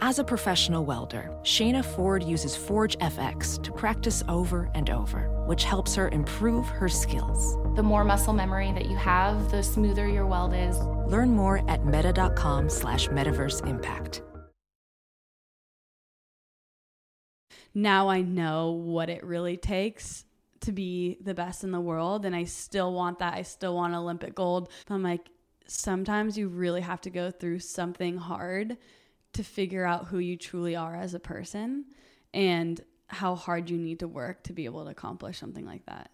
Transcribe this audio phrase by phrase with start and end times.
[0.00, 5.64] As a professional welder, Shayna Ford uses Forge FX to practice over and over, which
[5.64, 7.56] helps her improve her skills.
[7.76, 10.78] The more muscle memory that you have, the smoother your weld is.
[11.10, 14.22] Learn more at meta.com slash metaverse impact.
[17.72, 20.24] now I know what it really takes
[20.60, 23.34] to be the best in the world and I still want that.
[23.34, 24.70] I still want Olympic gold.
[24.86, 25.28] But I'm like
[25.66, 28.78] sometimes you really have to go through something hard
[29.36, 31.84] to figure out who you truly are as a person
[32.32, 36.10] and how hard you need to work to be able to accomplish something like that.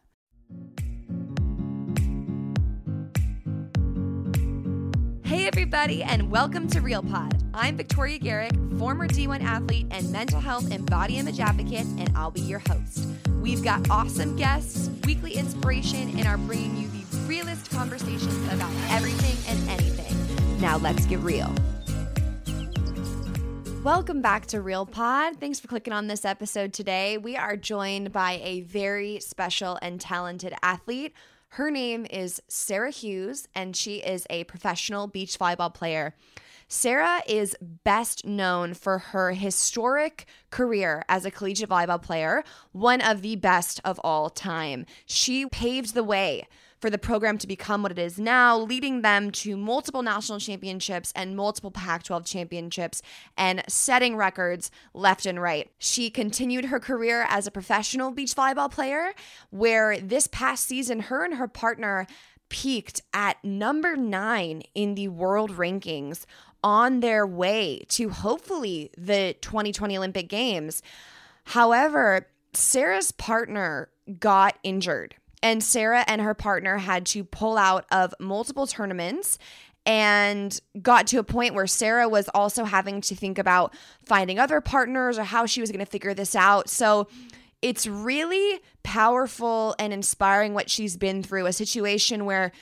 [5.24, 7.40] Hey, everybody, and welcome to Real Pod.
[7.54, 12.32] I'm Victoria Garrick, former D1 athlete and mental health and body image advocate, and I'll
[12.32, 13.06] be your host.
[13.40, 19.36] We've got awesome guests, weekly inspiration, and are bringing you the realest conversations about everything
[19.48, 20.60] and anything.
[20.60, 21.54] Now, let's get real.
[23.82, 25.40] Welcome back to Real Pod.
[25.40, 27.18] Thanks for clicking on this episode today.
[27.18, 31.14] We are joined by a very special and talented athlete
[31.56, 36.14] her name is Sara Hughes, and she is a professional beach volleyball player.
[36.66, 43.20] Sara is best known for her historic career as a collegiate volleyball player, one of
[43.20, 44.86] the best of all time.
[45.04, 46.48] She paved the way
[46.82, 51.12] for the program to become what it is now, leading them to multiple national championships
[51.14, 53.02] and multiple Pac 12 championships
[53.38, 55.70] and setting records left and right.
[55.78, 59.12] She continued her career as a professional beach volleyball player,
[59.50, 62.08] where this past season, her and her partner
[62.48, 66.26] peaked at number nine in the world rankings
[66.64, 70.82] on their way to hopefully the 2020 Olympic Games.
[71.44, 73.88] However, Sara's partner
[74.18, 79.38] got injured and Sara and her partner had to pull out of multiple tournaments
[79.84, 84.60] and got to a point where Sara was also having to think about finding other
[84.60, 86.68] partners or how she was going to figure this out.
[86.68, 87.08] So
[87.62, 92.52] it's really powerful and inspiring what she's been through a situation where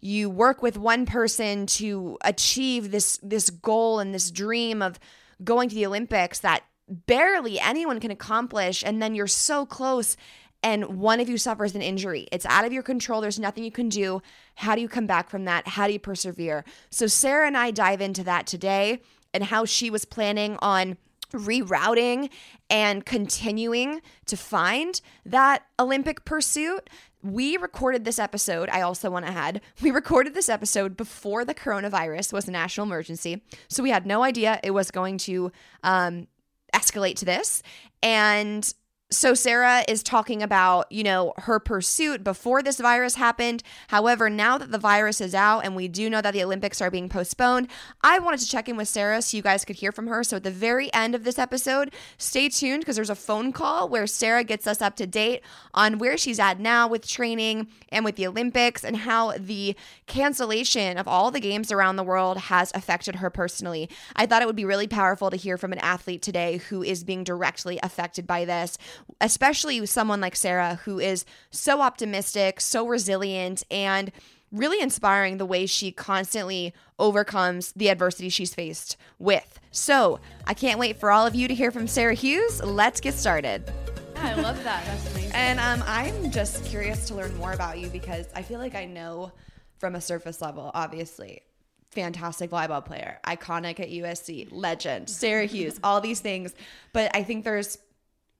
[0.00, 5.00] you work with one person to achieve this this goal and this dream of
[5.42, 10.16] going to the Olympics that barely anyone can accomplish and then you're so close
[10.62, 12.26] and one of you suffers an injury.
[12.32, 13.20] It's out of your control.
[13.20, 14.22] There's nothing you can do.
[14.56, 15.68] How do you come back from that?
[15.68, 16.64] How do you persevere?
[16.90, 19.00] So, Sara and I dive into that today
[19.32, 20.96] and how she was planning on
[21.32, 22.30] rerouting
[22.70, 26.88] and continuing to find that Olympic pursuit.
[27.22, 28.68] We recorded this episode.
[28.70, 32.86] I also want to add, we recorded this episode before the coronavirus was a national
[32.86, 33.42] emergency.
[33.68, 35.52] So we had no idea it was going to
[35.82, 36.28] um,
[36.72, 37.62] escalate to this.
[38.02, 38.72] And
[39.10, 43.62] so Sara is talking about, you know, her pursuit before this virus happened.
[43.88, 46.90] However, now that the virus is out and we do know that the Olympics are
[46.90, 47.68] being postponed,
[48.02, 50.22] I wanted to check in with Sara so you guys could hear from her.
[50.22, 53.88] So at the very end of this episode, stay tuned because there's a phone call
[53.88, 55.42] where Sara gets us up to date
[55.72, 59.74] on where she's at now with training and with the Olympics and how the
[60.06, 63.88] cancellation of all the games around the world has affected her personally.
[64.14, 67.04] I thought it would be really powerful to hear from an athlete today who is
[67.04, 68.76] being directly affected by this
[69.20, 74.12] especially someone like Sara, who is so optimistic, so resilient, and
[74.52, 79.60] really inspiring the way she constantly overcomes the adversity she's faced with.
[79.70, 82.62] So I can't wait for all of you to hear from Sara Hughes.
[82.62, 83.70] Let's get started.
[84.14, 84.84] Yeah, I love that.
[84.84, 85.32] That's amazing.
[85.32, 88.84] And um, I'm just curious to learn more about you because I feel like I
[88.84, 89.32] know
[89.78, 91.42] from a surface level, obviously.
[91.90, 96.54] Fantastic volleyball player, iconic at USC, legend, Sara Hughes, all these things.
[96.92, 97.78] But I think there's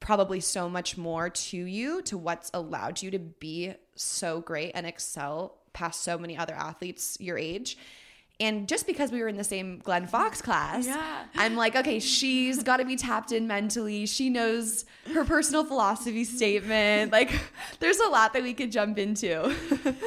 [0.08, 4.86] probably so much more to you to what's allowed you to be so great and
[4.86, 7.76] excel past so many other athletes your age
[8.40, 11.24] and just because we were in the same Glenn Fox class, yeah.
[11.34, 14.06] I'm like, okay, she's got to be tapped in mentally.
[14.06, 17.10] She knows her personal philosophy statement.
[17.10, 17.32] Like,
[17.80, 19.52] there's a lot that we could jump into.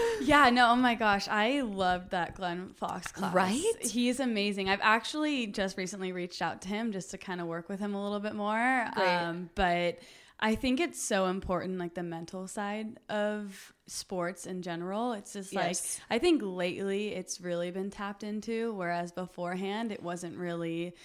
[0.22, 1.28] yeah, no, oh my gosh.
[1.28, 3.33] I loved that Glenn Fox class.
[3.33, 3.62] Right?
[3.81, 4.69] He's amazing.
[4.69, 7.95] I've actually just recently reached out to him just to kind of work with him
[7.95, 8.88] a little bit more.
[8.95, 9.07] Great.
[9.07, 10.00] Um, but
[10.42, 15.14] I think it's so important, like the mental side of sports in general.
[15.14, 16.00] It's just like, Yes.
[16.10, 20.96] I think lately it's really been tapped into, whereas beforehand it wasn't really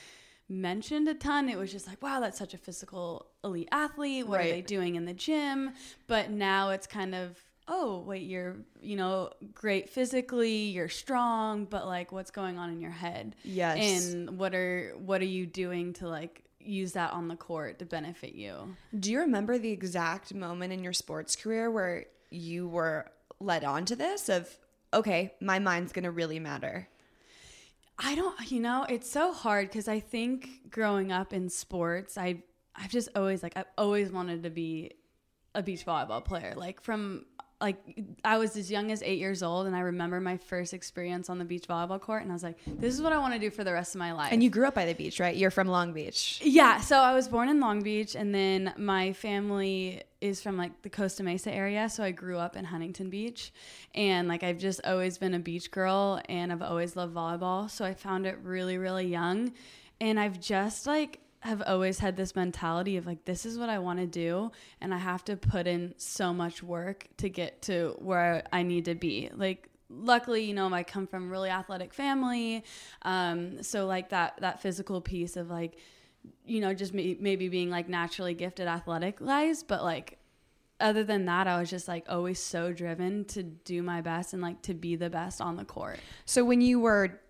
[0.48, 1.48] mentioned a ton.
[1.48, 4.26] It was just like, wow, that's such a physical elite athlete.
[4.26, 5.72] What are they doing in the gym?
[6.06, 7.36] But now it's kind of,
[7.68, 12.80] oh, wait, you're, you know, great physically, you're strong, but like what's going on in
[12.80, 13.34] your head?
[13.42, 14.06] Yes.
[14.06, 17.86] And what are what are you doing to like use that on the court to
[17.86, 18.76] benefit you?
[18.98, 23.06] Do you remember the exact moment in your sports career where you were
[23.40, 24.56] led on to this of
[24.94, 26.88] okay, my mind's going to really matter?
[27.98, 32.42] I don't, you know, it's so hard because I think growing up in sports, I
[32.74, 34.92] I've just always like I've always wanted to be
[35.54, 36.54] a beach volleyball player.
[36.56, 37.24] Like from
[37.60, 37.76] like
[38.22, 41.38] I was as young as eight years old, and I remember my first experience on
[41.38, 43.50] the beach volleyball court, and I was like, "This is what I want to do
[43.50, 45.34] for the rest of my life." And you grew up by the beach, right?
[45.34, 46.40] You're from Long Beach.
[46.44, 50.82] Yeah, so I was born in Long Beach, and then my family is from like
[50.82, 51.88] the Costa Mesa area.
[51.88, 53.52] So I grew up in Huntington Beach,
[53.94, 57.70] and like I've just always been a beach girl, and I've always loved volleyball.
[57.70, 59.52] So I found it really, really young,
[59.98, 63.78] and I've just like have always had this mentality of like this is what I
[63.78, 67.96] want to do, and I have to put in so much work to get to
[67.98, 69.30] where I need to be.
[69.34, 72.64] Like luckily you know i come from really athletic family
[73.02, 75.76] um, so like that that physical piece of like
[76.44, 80.18] you know just may- maybe being like naturally gifted athletic wise but like
[80.80, 84.42] other than that i was just like always so driven to do my best and
[84.42, 87.20] like to be the best on the court So when you were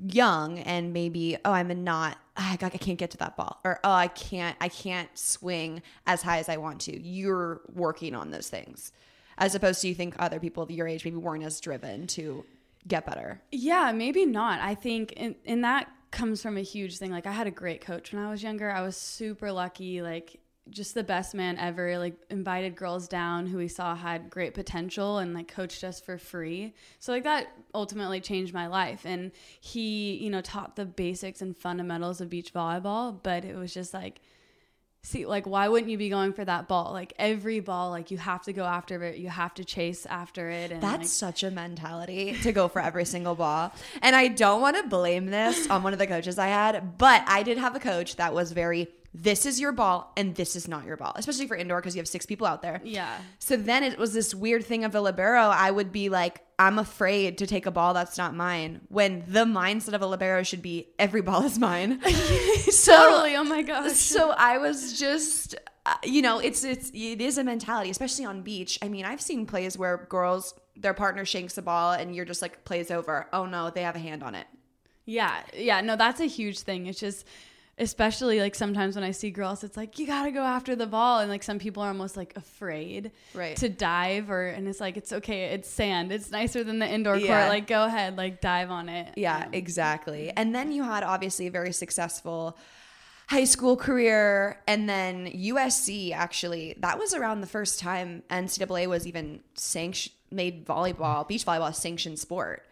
[0.00, 3.78] young and maybe oh I'm a not I, I can't get to that ball or
[3.84, 7.00] oh I can't I can't swing as high as I want to.
[7.00, 8.92] You're working on those things.
[9.38, 12.44] As opposed to you think other people your age maybe weren't as driven to
[12.86, 13.40] get better.
[13.50, 14.60] Yeah, maybe not.
[14.60, 17.10] I think, and, and that comes from a huge thing.
[17.10, 18.70] Like, I had a great coach when I was younger.
[18.70, 20.02] I was super lucky.
[20.02, 20.38] Like,
[20.70, 21.98] just the best man ever.
[21.98, 26.18] Like, invited girls down who we saw had great potential and like coached us for
[26.18, 26.74] free.
[26.98, 29.04] So, like, that ultimately changed my life.
[29.04, 33.74] And he, you know, taught the basics and fundamentals of beach volleyball, but it was
[33.74, 34.20] just like,
[35.04, 38.18] see like why wouldn't you be going for that ball like every ball like you
[38.18, 41.42] have to go after it you have to chase after it and That's like, such
[41.42, 43.72] a mentality to go for every single ball.
[44.00, 47.24] And I don't want to blame this on one of the coaches I had, but
[47.26, 50.66] I did have a coach that was very this is your ball and this is
[50.66, 52.80] not your ball, especially for indoor because you have six people out there.
[52.82, 55.42] yeah So then it was this weird thing of a libero.
[55.42, 58.80] I would be like, I'm afraid to take a ball that's not mine.
[58.88, 62.00] When the mindset of a libero should be every ball is mine.
[62.70, 67.20] so totally oh my gosh so I was just, uh, you know, it's it's it
[67.20, 68.78] is a mentality, especially on beach.
[68.80, 72.40] I mean, I've seen plays where girls their partner shanks the ball and you're just
[72.40, 73.28] like plays over.
[73.32, 74.46] Oh no, they have a hand on it.
[75.04, 76.86] Yeah, yeah, no, that's a huge thing.
[76.86, 77.26] It's just,
[77.78, 80.86] especially like sometimes when I see girls, it's like you got to go after the
[80.86, 83.56] ball, and like some people are almost like afraid Right.
[83.56, 87.16] to dive, or and it's like it's okay, it's sand, it's nicer than the indoor
[87.16, 87.26] Yeah.
[87.40, 87.48] court.
[87.48, 89.14] Like go ahead, like dive on it.
[89.16, 90.32] Yeah, exactly.
[90.36, 92.56] And then you had obviously a very successful
[93.28, 99.06] high school career and then USC actually that was around the first time NCAA was
[99.06, 102.62] even sanction made volleyball beach volleyball a sanctioned sport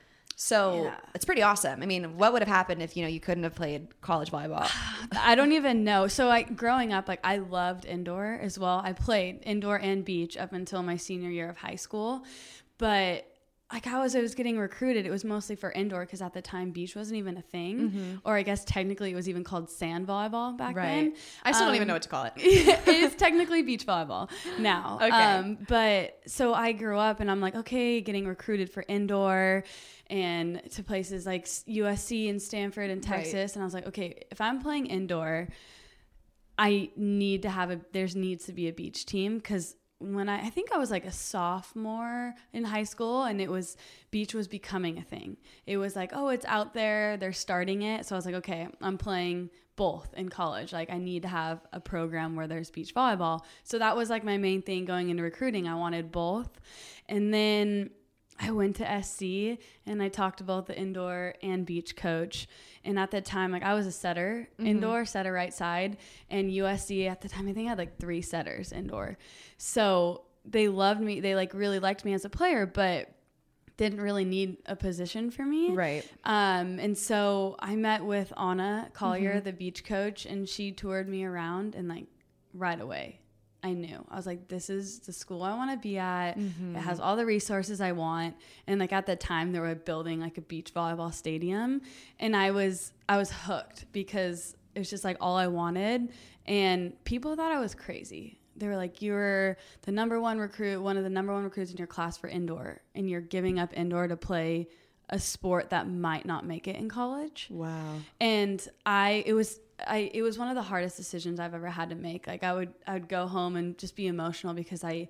[0.42, 0.96] so Yeah.
[1.14, 3.54] it's pretty awesome I mean what would have happened if you know you couldn't have
[3.54, 4.66] played college volleyball
[5.12, 6.06] I don't even know.
[6.08, 8.80] So I growing up, like I loved indoor as well.
[8.82, 12.24] I played indoor and beach up until my senior year of high school,
[12.78, 13.26] but
[13.72, 15.06] like I was, I was getting recruited.
[15.06, 18.36] It was mostly for indoor because at the time beach wasn't even a thing, or
[18.36, 21.14] I guess technically it was even called sand volleyball back then.
[21.44, 24.28] I still don't even Um, know what to call it it is technically beach volleyball
[24.58, 24.98] now.
[25.00, 25.10] Okay.
[25.10, 29.62] Um, but so I grew up and I'm like, okay, getting recruited for indoor
[30.08, 33.16] and to places like USC and Stanford and Right.
[33.18, 33.54] Texas.
[33.54, 35.48] And I was like, okay, if I'm playing indoor,
[36.58, 40.46] I need to have a, there's needs to be a beach team because when I,
[40.46, 43.76] I think I was like a sophomore in high school and it was,
[44.10, 45.36] beach was becoming a thing.
[45.66, 48.06] It was like, oh, it's out there, they're starting it.
[48.06, 50.72] So I was like, okay, I'm playing both in college.
[50.72, 53.40] Like I need to have a program where there's beach volleyball.
[53.62, 55.68] So that was like my main thing going into recruiting.
[55.68, 56.50] I wanted both.
[57.08, 57.90] And then
[58.40, 62.48] I went to SC and I talked to both the indoor and beach coach.
[62.84, 65.98] And at that time, like I was a setter indoor, setter right side,
[66.30, 69.18] and USC at the time I think I had like three setters indoor.
[69.58, 71.20] So they loved me.
[71.20, 73.10] They like really liked me as a player, but
[73.76, 75.70] didn't really need a position for me.
[75.70, 81.08] right Um, and so I met with Anna Collier, the beach coach, and she toured
[81.08, 82.06] me around and like
[82.52, 83.20] right away.
[83.62, 84.04] I knew.
[84.10, 86.36] I was like, this is the school I want to be at.
[86.36, 86.74] It mm-hmm.
[86.76, 88.36] has all the resources I want.
[88.66, 91.82] And like at that time they were building like a beach volleyball stadium.
[92.18, 96.08] And I was I was hooked because it was just like all I wanted.
[96.46, 98.40] And people thought I was crazy.
[98.60, 101.78] they were like, you're the number one recruit, one of the number one recruits in
[101.78, 104.68] your class for indoor, and you're giving up indoor to play
[105.08, 107.48] a sport that might not make it in college.
[107.50, 107.96] Wow.
[108.20, 111.90] And I, it was, I, it was one of the hardest decisions I've ever had
[111.90, 112.26] to make.
[112.26, 115.08] Like I would, I would go home and just be emotional because I,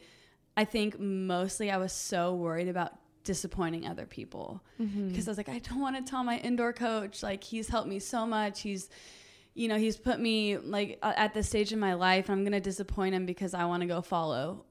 [0.57, 2.93] I think mostly I was so worried about
[3.25, 5.09] disappointing other people mm-hmm.
[5.09, 7.89] because I was like, I don't want to tell my indoor coach, like he's helped
[7.89, 8.63] me so much.
[8.63, 8.89] He's,
[9.55, 12.31] you know, he's put me like at this stage in my life.
[12.31, 14.65] I'm going to disappoint him because I want to go follow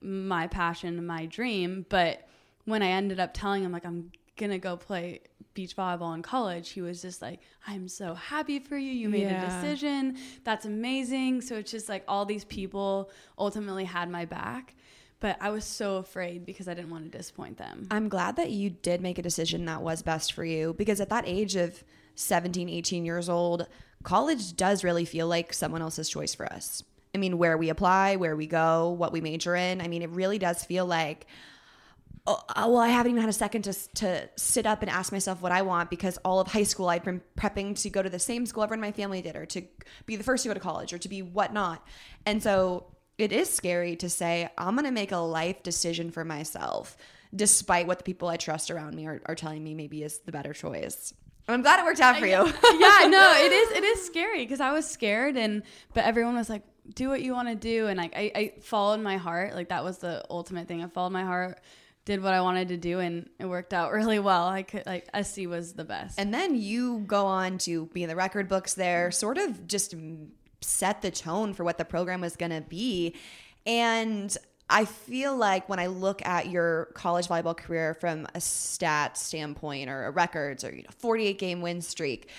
[0.00, 1.86] my passion and my dream.
[1.88, 2.28] But
[2.64, 5.20] when I ended up telling him, like, I'm going to go play
[5.54, 8.90] beach volleyball in college, he was just like, I'm so happy for you.
[8.90, 9.42] You made Yeah.
[9.42, 10.16] a decision.
[10.42, 11.42] That's amazing.
[11.42, 14.74] So it's just like all these people ultimately had my back.
[15.20, 17.86] But I was so afraid because I didn't want to disappoint them.
[17.90, 21.08] I'm glad that you did make a decision that was best for you because at
[21.10, 21.82] that age of
[22.16, 23.66] 17, 18 years old,
[24.02, 26.82] college does really feel like someone else's choice for us.
[27.14, 29.80] I mean, where we apply, where we go, what we major in.
[29.80, 31.26] I mean, it really does feel like,
[32.26, 35.42] oh, well, I haven't even had a second to, to sit up and ask myself
[35.42, 38.18] what I want because all of high school I'd been prepping to go to the
[38.18, 39.62] same school everyone in my family did or to
[40.06, 41.86] be the first to go to college or to be whatnot.
[42.24, 42.86] And so
[43.18, 46.96] it is scary to say, I'm going to make a life decision for myself,
[47.34, 50.32] despite what the people I trust around me are, are telling me maybe is the
[50.32, 51.12] better choice.
[51.46, 52.32] I'm glad it worked out for you.
[52.32, 55.62] yeah, no, it is it is scary because I was scared and
[55.92, 56.62] but everyone was like,
[56.94, 59.54] do what you want to do and like I, I followed my heart.
[59.54, 60.82] Like that was the ultimate thing.
[60.82, 61.60] I followed my heart,
[62.04, 64.46] did what I wanted to do and it worked out really well.
[64.46, 66.18] I could like SC was the best.
[66.18, 69.94] And then you go on to be in the record books there, sort of just
[70.60, 73.14] set the tone for what the program was going to be.
[73.66, 74.36] And
[74.68, 79.90] I feel like when I look at your college volleyball career from a stat standpoint
[79.90, 82.30] or a records or you know 48 game win streak,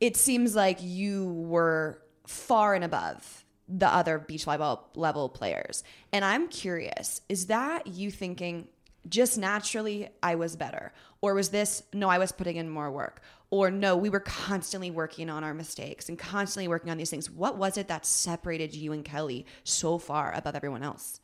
[0.00, 5.84] it seems like you were far and above the other beach volleyball level players.
[6.12, 8.68] And I'm curious, is that you thinking
[9.08, 10.92] just naturally I was better?
[11.20, 13.22] Or was this, no, I was putting in more work?
[13.50, 17.30] Or no, we were constantly working on our mistakes and constantly working on these things.
[17.30, 21.20] What was it that separated you and Kelly so far above everyone else?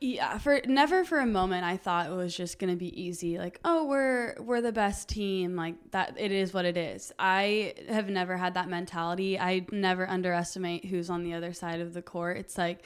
[0.00, 3.38] Yeah, for never for a moment I thought it was just gonna be easy.
[3.38, 5.56] Like, oh, we're we're the best team.
[5.56, 7.10] Like that, it is what it is.
[7.18, 9.38] I have never had that mentality.
[9.38, 12.36] I never underestimate who's on the other side of the court.
[12.36, 12.84] It's like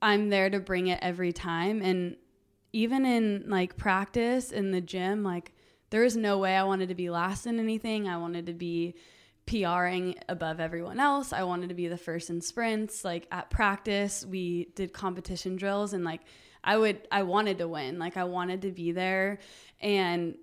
[0.00, 2.16] I'm there to bring it every time, and
[2.72, 5.52] even in like practice in the gym, like
[5.90, 8.08] there is no way I wanted to be last in anything.
[8.08, 8.94] I wanted to be
[9.46, 11.32] PRing above everyone else.
[11.32, 13.04] I wanted to be the first in sprints.
[13.04, 16.22] Like at practice, we did competition drills and like
[16.64, 17.98] I would I wanted to win.
[17.98, 19.38] Like I wanted to be there
[19.80, 20.36] and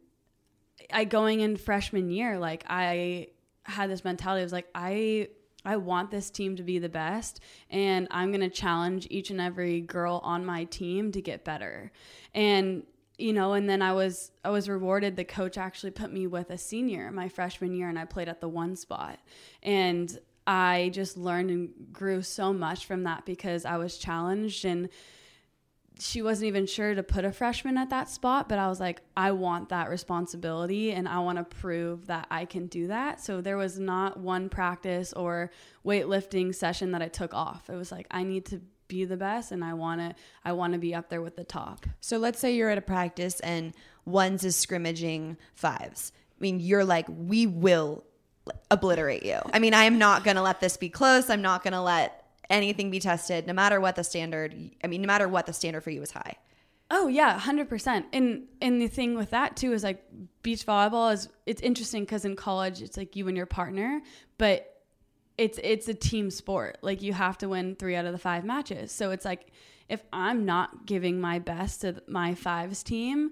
[0.92, 3.28] I going in freshman year, like I
[3.64, 4.42] had this mentality.
[4.42, 5.30] I was like, I
[5.66, 9.82] I want this team to be the best, and I'm gonna challenge each and every
[9.82, 11.92] girl on my team to get better.
[12.34, 12.84] And
[13.18, 15.16] you know, and then I was I was rewarded.
[15.16, 18.40] The coach actually put me with a senior my freshman year, and I played at
[18.42, 19.20] the one spot,
[19.62, 24.90] and I just learned and grew so much from that because I was challenged and
[26.00, 29.02] she wasn't even sure to put a freshman at that spot, but I was like,
[29.18, 33.22] I want that responsibility and I want to prove that I can do that.
[33.22, 35.52] So there was not one practice or
[35.86, 37.70] weightlifting session that I took off.
[37.70, 40.74] It was like I need to be the best and I want to I want
[40.74, 41.86] to be up there with the top.
[42.00, 43.74] So let's say you're at a practice and
[44.06, 46.12] ones is scrimmaging fives.
[46.16, 48.06] I mean, you're like, we will
[48.72, 49.40] obliterate you.
[49.54, 51.30] I mean, I am not going to let this be close.
[51.30, 52.19] I'm not going to let
[52.50, 54.56] anything be tested, no matter what the standard.
[54.84, 56.36] I mean, no matter what the standard for you is high.
[56.92, 58.08] Oh yeah, hundred percent.
[58.14, 60.04] And and the thing with that too is like
[60.42, 64.02] beach volleyball is it's interesting because in college it's like you and your partner,
[64.38, 64.84] but
[65.38, 66.80] it's it's a team sport.
[66.82, 68.92] Like you have to win three out of the five matches.
[68.92, 69.52] So it's like
[69.88, 73.32] if I'm not giving my best to my fives team,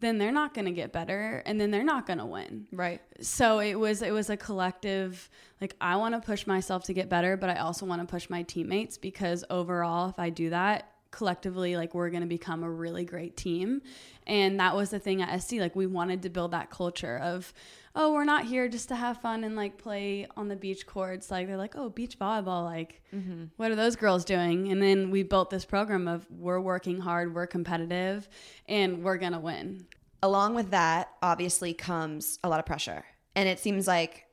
[0.00, 2.66] then they're not going to get better, and then they're not going to win.
[2.72, 3.00] Right.
[3.20, 5.28] So it was it was a collective
[5.60, 8.30] like I want to push myself to get better, but I also want to push
[8.30, 12.70] my teammates because overall if I do that, collectively like we're going to become a
[12.70, 13.82] really great team.
[14.26, 17.52] And that was the thing at SC like we wanted to build that culture of
[17.94, 21.30] oh, we're not here just to have fun and like play on the beach courts.
[21.30, 23.44] Like they're like, "Oh, beach volleyball like mm-hmm.
[23.56, 27.34] what are those girls doing?" And then we built this program of we're working hard,
[27.34, 28.28] we're competitive,
[28.68, 29.86] and we're going to win.
[30.22, 33.04] Along with that, obviously comes a lot of pressure.
[33.34, 34.26] And it seems like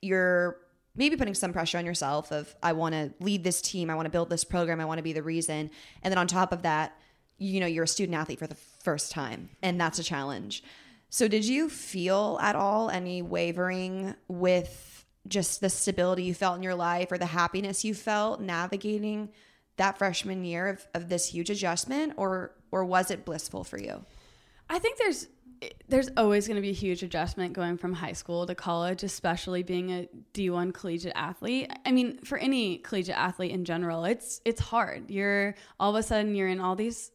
[0.00, 0.58] you're
[0.96, 4.06] maybe putting some pressure on yourself of I want to lead this team, I want
[4.06, 5.70] to build this program, I want to be the reason.
[6.02, 6.96] And then on top of that,
[7.38, 10.62] you know, you're a student athlete for the first time, and that's a challenge.
[11.14, 16.64] So did you feel at all any wavering with just the stability you felt in
[16.64, 19.28] your life or the happiness you felt navigating
[19.76, 24.04] that freshman year of, of this huge adjustment or or was it blissful for you?
[24.68, 25.28] I think there's
[25.86, 29.62] there's always going to be a huge adjustment going from high school to college, especially
[29.62, 31.70] being a D1 collegiate athlete.
[31.86, 35.12] I mean, for any collegiate athlete in general, it's it's hard.
[35.12, 37.12] You're all of a sudden you're in all these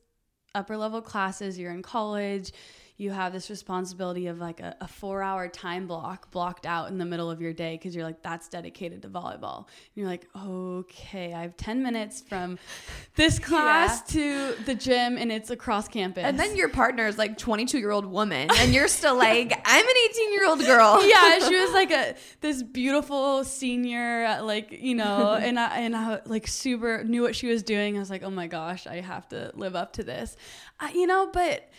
[0.55, 2.53] upper level classes, you're in college,
[2.99, 6.97] you have this responsibility of like a, a four hour time block blocked out in
[6.97, 9.59] the middle of your day because you're like, that's dedicated to volleyball.
[9.59, 12.59] And you're like, okay, I have 10 minutes from
[13.15, 14.51] this class yeah.
[14.53, 16.25] to the gym and it's across campus.
[16.25, 19.85] And then your partner is like 22 year old woman and you're still like, I'm
[19.85, 20.99] an 18 year old girl.
[21.09, 26.19] Yeah, she was like a this beautiful senior, like, you know, and I, and I
[26.25, 27.95] like super knew what she was doing.
[27.95, 30.35] I was like, oh my gosh, I have to live up to this.
[30.79, 31.69] I, you know, but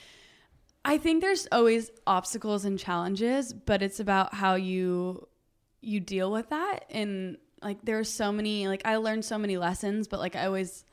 [0.85, 5.27] I think there's always obstacles and challenges, but it's about how you
[5.83, 10.09] you deal with that and like there's so many like I learned so many lessons,
[10.09, 10.85] but like I always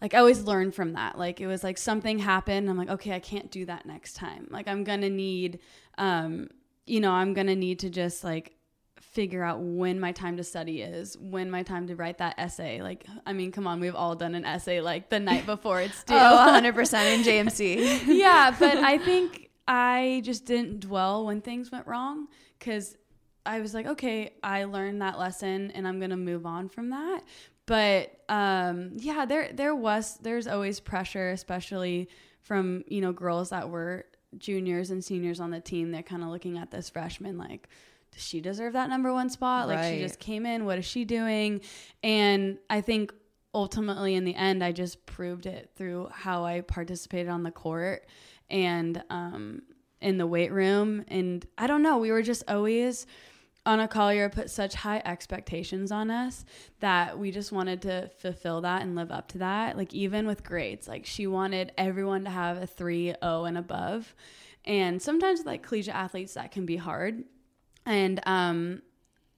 [0.00, 1.18] like I always learn from that.
[1.18, 4.48] Like it was like something happened, I'm like, okay, I can't do that next time.
[4.50, 5.60] Like I'm gonna need
[5.98, 6.48] um,
[6.86, 8.54] you know, I'm gonna need to just like
[9.00, 12.82] figure out when my time to study is, when my time to write that essay.
[12.82, 16.04] Like, I mean, come on, we've all done an essay like the night before it's
[16.04, 16.14] due.
[16.14, 18.06] oh, 100% in JMC.
[18.06, 22.28] yeah, but I think I just didn't dwell when things went wrong
[22.58, 22.96] because
[23.44, 26.90] I was like, okay, I learned that lesson and I'm going to move on from
[26.90, 27.22] that.
[27.66, 32.08] But um, yeah, there there was there's always pressure, especially
[32.40, 34.06] from you know girls that were
[34.38, 35.90] juniors and seniors on the team.
[35.90, 37.68] They're kind of looking at this freshman like,
[38.12, 39.68] does she deserve that number one spot?
[39.68, 39.76] Right.
[39.76, 40.64] Like she just came in.
[40.64, 41.60] What is she doing?
[42.02, 43.12] And I think
[43.54, 48.06] ultimately in the end, I just proved it through how I participated on the court
[48.50, 49.62] and um,
[50.00, 51.04] in the weight room.
[51.08, 53.06] And I don't know, we were just always.
[53.66, 56.44] on Anna Collier put such high expectations on us
[56.80, 59.76] that we just wanted to fulfill that and live up to that.
[59.76, 64.14] Like even with grades, like she wanted everyone to have a 3 0 and above.
[64.64, 67.24] And sometimes like collegiate athletes that can be hard
[67.88, 68.82] and um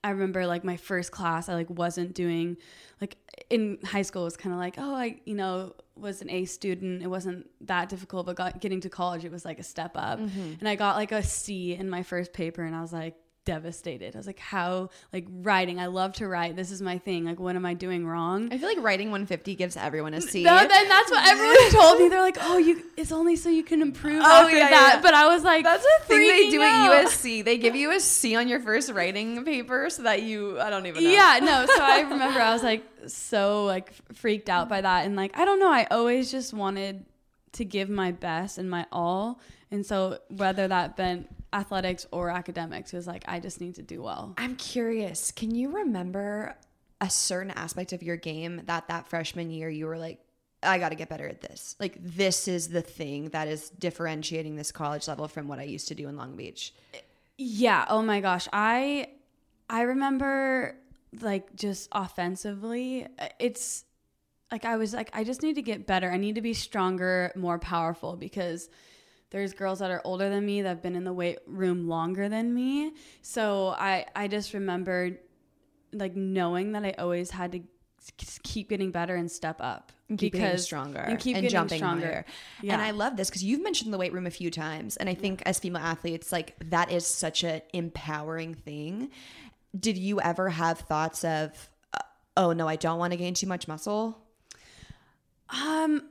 [0.03, 2.57] I remember like my first class I like wasn't doing
[3.01, 3.17] like
[3.49, 7.03] in high school was kind of like oh I you know was an A student
[7.03, 10.19] it wasn't that difficult but got getting to college it was like a step up
[10.19, 10.55] mm-hmm.
[10.59, 14.15] and I got like a C in my first paper and I was like devastated.
[14.15, 15.81] I was like, how, like, writing.
[15.81, 16.57] I love to write.
[16.57, 17.25] This is my thing.
[17.25, 18.53] Like, what am I doing wrong?
[18.53, 20.45] I feel like writing 150 gives everyone a C.
[20.45, 22.09] No, and that's what everyone told me.
[22.09, 24.93] They're like, oh, you, it's only so you can improve oh, after yeah, that.
[24.97, 25.03] Yeah.
[25.03, 26.93] But I was like, that's a thing they do out.
[26.93, 27.45] at USC.
[27.45, 30.87] They give you a C on your first writing paper so that you, I don't
[30.87, 31.11] even know.
[31.11, 31.67] Yeah, no.
[31.67, 35.07] So I remember I was like, so like freaked out by that.
[35.07, 35.73] And like, I don't know.
[35.73, 37.05] I always just wanted
[37.53, 39.41] to give my best and my all.
[39.71, 44.03] And so whether that been athletics or academics was like I just need to do
[44.03, 44.35] well.
[44.39, 45.33] I'm curious.
[45.33, 46.57] Can you remember
[47.01, 50.21] a certain aspect of your game that that freshman year you were like
[50.63, 51.75] I got to get better at this.
[51.81, 55.89] Like this is the thing that is differentiating this college level from what I used
[55.89, 56.75] to do in Long Beach.
[57.39, 58.47] Yeah, oh my gosh.
[58.53, 59.09] I
[59.71, 60.77] I remember
[61.23, 63.85] like just offensively uh, it's
[64.53, 66.11] like I was like I just need to get better.
[66.11, 68.69] I need to be stronger, more powerful because
[69.31, 72.29] there's girls that are older than me that have been in the weight room longer
[72.29, 72.93] than me.
[73.23, 75.19] So I I just remembered
[75.93, 77.61] like knowing that I always had to
[78.43, 81.79] keep getting better and step up and keep because, getting stronger and keep and jumping
[81.79, 82.07] stronger.
[82.07, 82.25] higher.
[82.63, 82.75] Yeah.
[82.75, 85.15] And I love this because you've mentioned the weight room a few times, and I
[85.15, 89.11] think as female athletes, like that is such an empowering thing.
[89.79, 91.99] Did you ever have thoughts of, uh,
[92.37, 94.19] oh no, I don't want to gain too much muscle?
[95.49, 96.03] Um,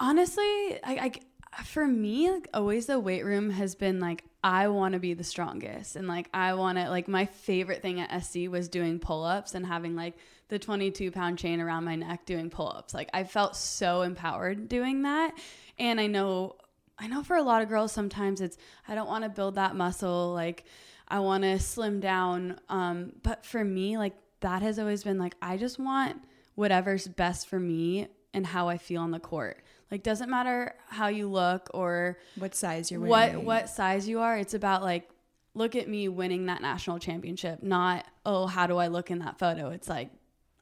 [0.00, 1.12] honestly, I, I
[1.62, 5.24] for me, like always the weight room has been like I want to be the
[5.24, 9.54] strongest and like I want to like my favorite thing at SC was doing pull-ups
[9.54, 10.14] and having like
[10.48, 12.92] the 22 pound chain around my neck doing pull-ups.
[12.92, 15.34] Like I felt so empowered doing that.
[15.78, 16.56] And I know
[16.98, 19.76] I know for a lot of girls sometimes it's I don't want to build that
[19.76, 20.64] muscle like
[21.08, 25.34] I want to slim down um but for me like that has always been like
[25.40, 26.22] I just want
[26.54, 29.62] whatever's best for me and how I feel on the court.
[29.90, 33.36] Like doesn't matter how you look or what size you're wearing.
[33.36, 34.36] What what size you are.
[34.36, 35.08] It's about like
[35.54, 39.38] look at me winning that national championship, not oh how do I look in that
[39.38, 39.70] photo.
[39.70, 40.10] It's like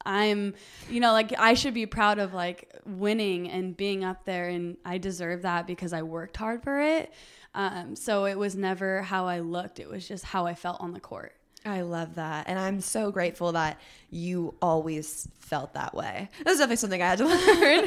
[0.05, 0.53] I'm
[0.89, 4.77] you know like I should be proud of like winning and being up there and
[4.85, 7.11] I deserve that because I worked hard for it.
[7.55, 10.93] Um, so it was never how I looked, it was just how I felt on
[10.93, 11.35] the court.
[11.65, 12.47] I love that.
[12.47, 16.29] And I'm so grateful that you always felt that way.
[16.43, 17.85] That's definitely something I had to learn.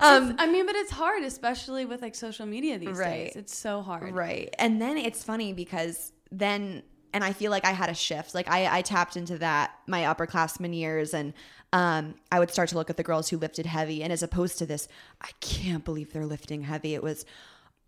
[0.00, 3.26] um, I mean, but it's hard, especially with like social media these right.
[3.26, 3.36] days.
[3.36, 4.14] It's so hard.
[4.14, 4.52] Right.
[4.58, 6.82] And then it's funny because then
[7.12, 8.34] and I feel like I had a shift.
[8.34, 11.34] Like I, I tapped into that my upperclassmen years, and
[11.72, 14.58] um, I would start to look at the girls who lifted heavy, and as opposed
[14.58, 14.88] to this,
[15.20, 16.94] I can't believe they're lifting heavy.
[16.94, 17.24] It was,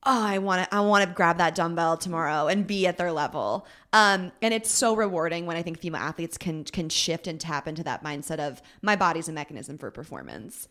[0.07, 3.13] oh, I want to, I want to grab that dumbbell tomorrow and be at their
[3.13, 3.67] level.
[3.93, 7.67] Um, and it's so rewarding when I think female athletes can can shift and tap
[7.67, 10.69] into that mindset of my body's a mechanism for performance.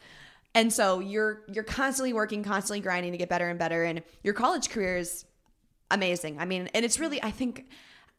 [0.56, 3.84] And so you're you're constantly working, constantly grinding to get better and better.
[3.84, 5.26] And your college career is
[5.93, 6.39] amazing.
[6.39, 7.67] I mean, and it's really, I think,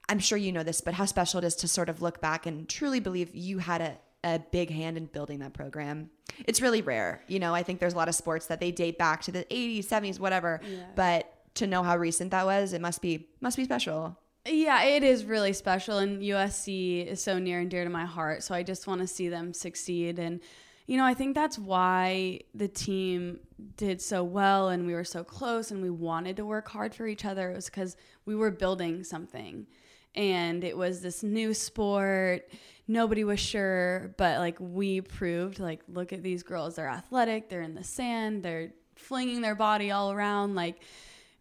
[0.08, 2.46] I'm sure you know this, but how special it is to sort of look back
[2.46, 6.10] and truly believe you had a, a big hand in building that program.
[6.46, 7.22] It's really rare.
[7.28, 9.44] You know, I think there's a lot of sports that they date back to the
[9.44, 10.60] 80s, 70s, whatever.
[10.64, 10.78] Yeah.
[10.96, 14.18] But to know how recent that was, it must be must be special.
[14.46, 18.42] Yeah, it is really special and USC is so near and dear to my heart.
[18.42, 20.40] So I just want to see them succeed and
[20.86, 23.40] you know, I think that's why the team
[23.76, 27.06] did so well and we were so close and we wanted to work hard for
[27.06, 27.52] each other.
[27.52, 29.66] It was because we were building something
[30.14, 32.48] and it was this new sport.
[32.86, 36.76] Nobody was sure, but like we proved, like, look at these girls.
[36.76, 40.54] They're athletic, they're in the sand, they're flinging their body all around.
[40.54, 40.82] Like,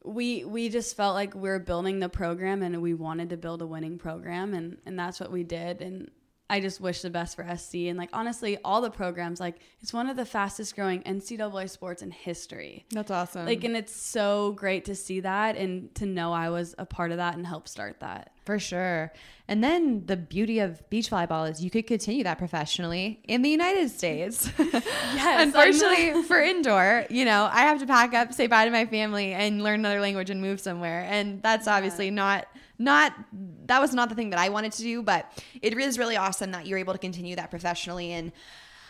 [0.04, 3.62] we we just felt like we were building the program and we wanted to build
[3.62, 6.12] a winning program and and that's what we did and
[6.50, 7.76] I just wish the best for SC.
[7.88, 12.02] And like honestly, all the programs, like it's one of the fastest growing NCAA sports
[12.02, 12.86] in history.
[12.92, 13.46] That's awesome.
[13.46, 17.12] Like, and it's so great to see that and to know I was a part
[17.12, 18.34] of that and help start that.
[18.46, 19.14] For sure.
[19.48, 23.50] And then the beauty of beach volleyball is you could continue that professionally in the
[23.50, 24.52] United States.
[24.60, 25.44] yes.
[25.46, 29.34] Unfortunately, for indoor, you know, I have to pack up, say bye to my family,
[29.34, 31.08] and learn another language and move somewhere.
[31.10, 32.12] And that's obviously yeah.
[32.12, 32.48] not
[32.80, 33.14] not
[33.66, 35.32] that was not the thing that I wanted to do, but
[35.62, 38.12] it is really awesome that you're able to continue that professionally.
[38.12, 38.32] And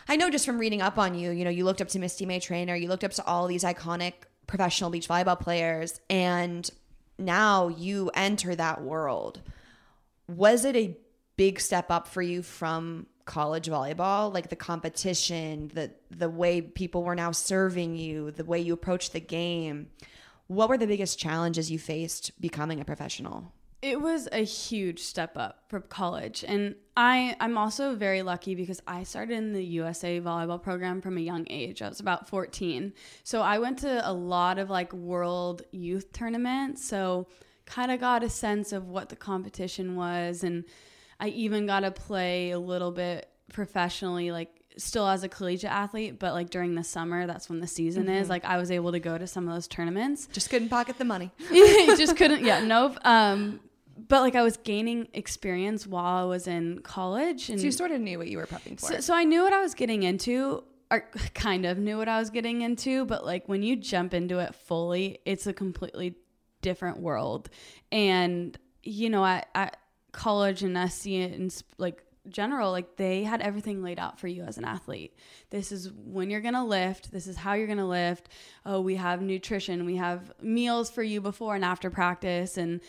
[0.08, 2.26] I know just from reading up on you, you know, you looked up to Misty
[2.26, 4.14] May-Treanor, you looked up to all these iconic
[4.48, 6.70] professional beach volleyball players, and
[7.18, 9.42] now you enter that world.
[10.28, 10.98] Was it a
[11.36, 17.04] big step up for you from college volleyball like the competition the the way people
[17.04, 19.88] were now serving you the way you approached the game
[20.48, 25.38] what were the biggest challenges you faced becoming a professional it was a huge step
[25.38, 26.46] up from college.
[26.48, 31.18] And I, I'm also very lucky because I started in the USA volleyball program from
[31.18, 31.82] a young age.
[31.82, 32.94] I was about 14.
[33.26, 36.86] So I went to a lot of like world youth tournaments.
[36.86, 37.28] So
[37.66, 40.46] kind of got a sense of what the competition was.
[40.46, 40.64] And
[41.20, 46.20] I even got to play a little bit professionally, like still as a collegiate athlete,
[46.20, 48.14] but like during the summer, that's when the season mm-hmm.
[48.14, 48.30] is.
[48.30, 50.30] Like I was able to go to some of those tournaments.
[50.32, 51.32] Just couldn't pocket the money.
[51.52, 52.46] just couldn't.
[52.46, 52.98] Yeah, nope.
[53.04, 53.60] Um,
[53.98, 57.92] but like I was gaining experience while I was in college, and so you sort
[57.92, 58.88] of knew what you were prepping for.
[58.88, 61.02] So, so I knew what I was getting into, or
[61.34, 63.06] kind of knew what I was getting into.
[63.06, 66.16] But like when you jump into it fully, it's a completely
[66.62, 67.50] different world.
[67.92, 69.78] And you know, at, at
[70.12, 74.58] college and SC and like general, like they had everything laid out for you as
[74.58, 75.16] an athlete.
[75.50, 77.12] This is when you're gonna lift.
[77.12, 78.30] This is how you're gonna lift.
[78.66, 79.86] Oh, we have nutrition.
[79.86, 82.82] We have meals for you before and after practice, and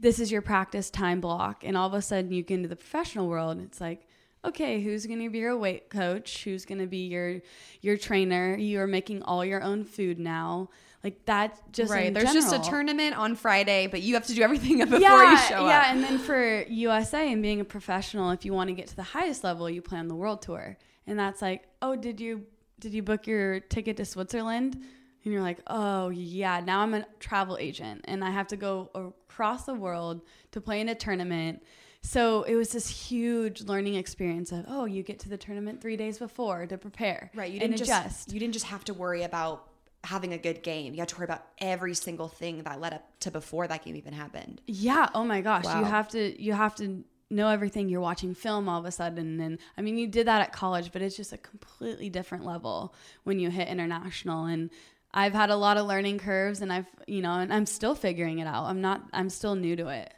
[0.00, 1.64] this is your practice time block.
[1.64, 4.06] And all of a sudden you get into the professional world it's like,
[4.44, 6.44] okay, who's going to be your weight coach?
[6.44, 7.40] Who's going to be your
[7.80, 8.56] your trainer?
[8.56, 10.70] You are making all your own food now.
[11.04, 12.12] Like that just right.
[12.12, 12.50] There's general.
[12.50, 15.66] just a tournament on Friday, but you have to do everything before yeah, you show
[15.66, 15.78] yeah.
[15.78, 15.84] up.
[15.86, 18.96] Yeah, and then for USA and being a professional, if you want to get to
[18.96, 22.44] the highest level, you plan the world tour, and that's like, oh, did you
[22.80, 24.82] did you book your ticket to Switzerland?
[25.28, 28.90] And you're like, oh, yeah, now I'm a travel agent and I have to go
[28.94, 31.62] across the world to play in a tournament.
[32.00, 35.98] So it was this huge learning experience of, oh, you get to the tournament three
[35.98, 37.30] days before to prepare.
[37.34, 37.52] Right.
[37.52, 38.32] You didn't just adjust.
[38.32, 39.68] you didn't just have to worry about
[40.02, 40.94] having a good game.
[40.94, 43.96] You had to worry about every single thing that led up to before that game
[43.96, 44.62] even happened.
[44.66, 45.10] Yeah.
[45.14, 45.66] Oh my gosh.
[45.66, 45.80] Wow.
[45.80, 47.90] You have to you have to know everything.
[47.90, 49.40] You're watching film all of a sudden.
[49.40, 52.94] And I mean you did that at college, but it's just a completely different level
[53.24, 54.46] when you hit international.
[54.46, 54.70] And
[55.12, 58.40] I've had a lot of learning curves and I've, you know, and I'm still figuring
[58.40, 58.64] it out.
[58.64, 60.12] I'm not, I'm still new to it.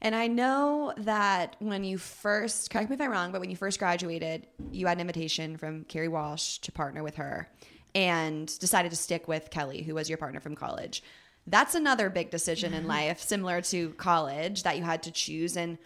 [0.00, 3.56] And I know that when you first, correct me if I'm wrong, but when you
[3.56, 7.48] first graduated, you had an invitation from Kerri Walsh to partner with her
[7.94, 11.02] and decided to stick with Kelly, who was your partner from college.
[11.46, 12.88] That's another big decision in mm-hmm.
[12.88, 15.56] life, similar to college, that you had to choose.
[15.56, 15.78] And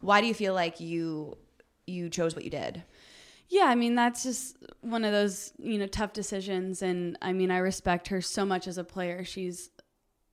[0.00, 1.36] why do you feel like you
[1.86, 2.82] you chose what you did?
[3.52, 7.50] Yeah, I mean that's just one of those you know tough decisions, and I mean
[7.50, 9.24] I respect her so much as a player.
[9.24, 9.68] She's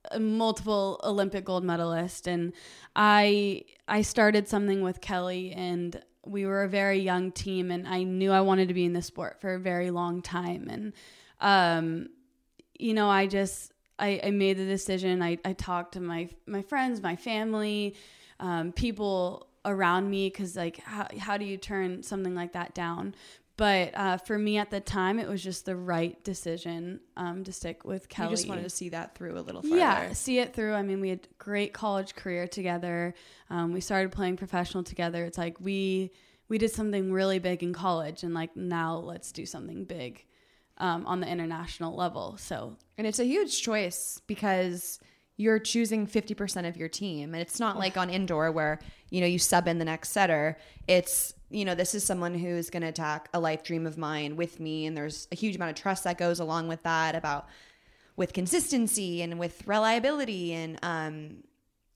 [0.10, 2.53] a multiple Olympic gold medalist, and
[2.95, 8.03] I I started something with Kelly, and we were a very young team, and I
[8.03, 10.93] knew I wanted to be in the sport for a very long time, and
[11.41, 12.08] um,
[12.79, 15.21] you know I just I, I made the decision.
[15.21, 17.95] I, I talked to my my friends, my family
[18.39, 23.15] um, people around me because like how, how do you turn something like that down?
[23.58, 27.52] But uh, for me at the time it was just the right decision um, to
[27.52, 29.76] stick with kelly You just wanted to see that through a little further.
[29.76, 30.74] yeah see it through.
[30.74, 33.13] I mean we had great college career together.
[33.50, 35.26] Um, we started playing professional together.
[35.26, 36.12] It's like we
[36.48, 40.26] we did something really big in college and like now let's do something big
[40.78, 42.38] um, on the international level.
[42.38, 45.00] So And it's a huge choice because
[45.39, 47.34] you're choosing 50% of your team.
[47.34, 48.78] And it's not like on indoor where,
[49.10, 50.58] you know, you sub in the next setter.
[50.86, 54.36] It's, you know, this is someone who's going to attack a life dream of mine
[54.36, 54.86] with me.
[54.86, 57.47] And there's a huge amount of trust that goes along with that about
[58.17, 60.52] with consistency and with reliability.
[60.52, 61.38] And, um,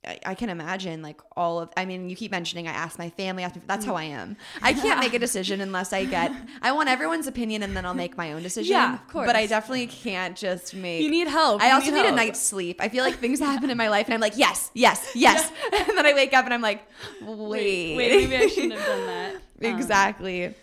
[0.05, 3.09] I, I can imagine like all of I mean you keep mentioning I ask my
[3.11, 6.71] family ask, that's how I am I can't make a decision unless I get I
[6.73, 9.27] want everyone's opinion and then I'll make my own decision Yeah, of course.
[9.27, 11.61] but I definitely can't just make You need help.
[11.61, 12.77] I You also need need, a night's sleep.
[12.81, 15.49] I feel like things happen in my life and I'm like, yes, yes, yes.
[15.73, 16.81] and then I wake up and I'm like,
[17.21, 17.95] wait.
[17.97, 20.53] wait maybe i shouldn't have done that Um, exactly.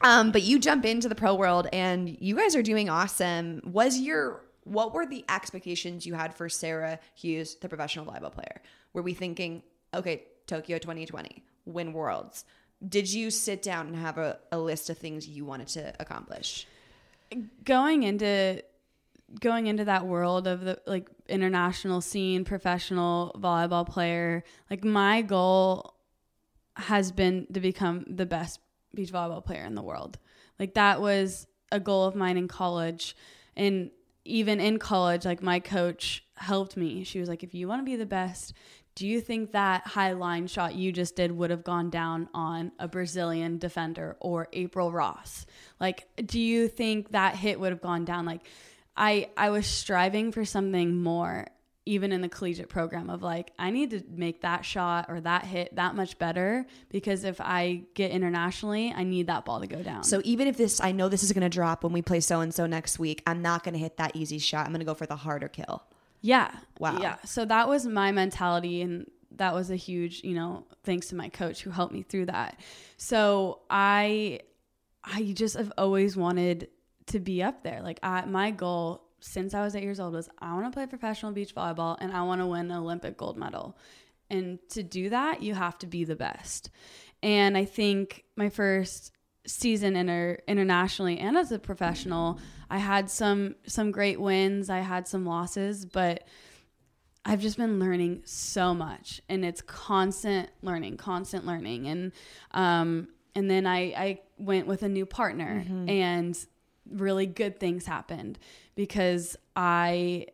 [0.00, 3.60] Um, but you jump into the pro world and you guys are doing awesome.
[3.64, 8.60] Was your what were the expectations you had for Sara Hughes, the professional volleyball player?
[8.92, 9.62] Were we thinking,
[9.94, 12.44] okay, Tokyo 2020, win worlds?
[12.86, 16.66] Did you sit down and have a, a list of things you wanted to accomplish?
[17.64, 18.62] going into
[19.40, 25.94] going into that world of the like international scene professional volleyball player like my goal
[26.76, 28.60] has been to become the best
[28.94, 30.18] beach volleyball player in the world
[30.58, 33.14] like that was a goal of mine in college
[33.54, 33.90] and
[34.28, 37.84] even in college like my coach helped me she was like if you want to
[37.84, 38.52] be the best
[38.98, 42.72] do you think that high line shot you just did would have gone down on
[42.80, 45.46] a Brazilian defender or April Ross?
[45.78, 48.26] Like, do you think that hit would have gone down?
[48.26, 48.40] Like,
[48.96, 51.46] I I was striving for something more,
[51.88, 55.44] even in the collegiate program of like, I need to make that shot or that
[55.44, 59.82] hit that much better because if I get internationally, I need that ball to go
[59.82, 60.04] down.
[60.04, 62.40] So even if this, I know this is going to drop when we play so
[62.40, 64.66] and so next week, I'm not going to hit that easy shot.
[64.66, 65.82] I'm going to go for the harder kill.
[66.20, 66.50] Yeah.
[66.78, 66.98] Wow.
[67.00, 67.16] Yeah.
[67.24, 71.30] So that was my mentality and that was a huge, you know, thanks to my
[71.30, 72.60] coach who helped me through that.
[72.98, 74.40] So I
[75.02, 76.68] I just have always wanted
[77.06, 77.80] to be up there.
[77.82, 80.86] Like I my goal since I was 8 years old was I want to play
[80.86, 83.76] professional beach volleyball and I want to win an Olympic gold medal.
[84.30, 86.70] And to do that, you have to be the best.
[87.22, 89.12] And I think my first
[89.46, 92.38] season inter- internationally and as a professional,
[92.70, 96.24] I had some some great wins, I had some losses, but
[97.24, 101.86] I've just been learning so much and it's constant learning, constant learning.
[101.88, 102.12] And
[102.52, 106.38] um and then I I went with a new partner and
[106.90, 108.38] really good things happened
[108.74, 110.26] because I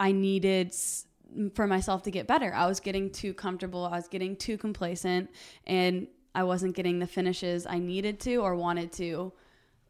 [0.00, 0.74] I needed
[1.54, 2.52] for myself to get better.
[2.54, 5.30] I was getting too comfortable, I was getting too complacent
[5.66, 9.32] and I wasn't getting the finishes I needed to or wanted to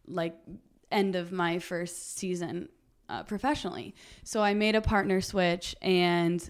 [0.07, 0.37] like
[0.91, 2.69] end of my first season
[3.09, 3.95] uh, professionally.
[4.25, 6.49] So I made a partner switch and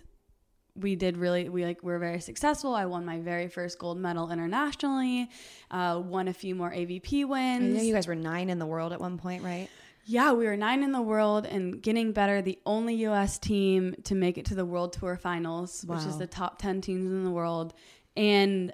[0.74, 2.74] we did really we like were very successful.
[2.74, 5.28] I won my very first gold medal internationally.
[5.70, 8.66] Uh, won a few more AVP wins I know you guys were nine in the
[8.66, 9.68] world at one point, right?
[10.04, 12.42] Yeah, we were nine in the world and getting better.
[12.42, 13.38] The only U.S.
[13.38, 17.06] team to make it to the World Tour Finals, which is the top 10 teams
[17.06, 17.72] in the world.
[18.16, 18.72] And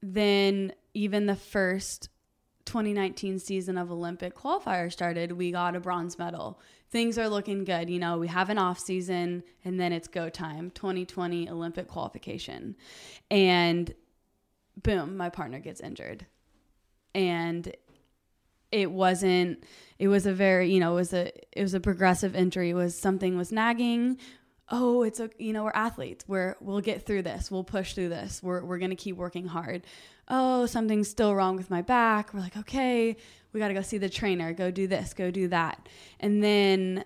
[0.00, 2.08] then even the first
[2.70, 6.60] 2019 season of Olympic qualifier started, we got a bronze medal.
[6.88, 7.90] Things are looking good.
[7.90, 12.76] You know, we have an off season and then it's go time 2020 Olympic qualification.
[13.28, 13.92] And
[14.80, 16.26] boom, my partner gets injured.
[17.12, 17.74] And
[18.70, 19.64] it wasn't
[19.98, 22.74] it was a very you know it was a it was a progressive injury it
[22.74, 24.16] was something was nagging
[24.68, 28.08] oh it's a you know we're athletes we're we'll get through this we'll push through
[28.08, 29.82] this we're, we're gonna keep working hard
[30.30, 33.16] oh something's still wrong with my back we're like okay
[33.52, 35.88] we gotta go see the trainer go do this go do that
[36.20, 37.04] and then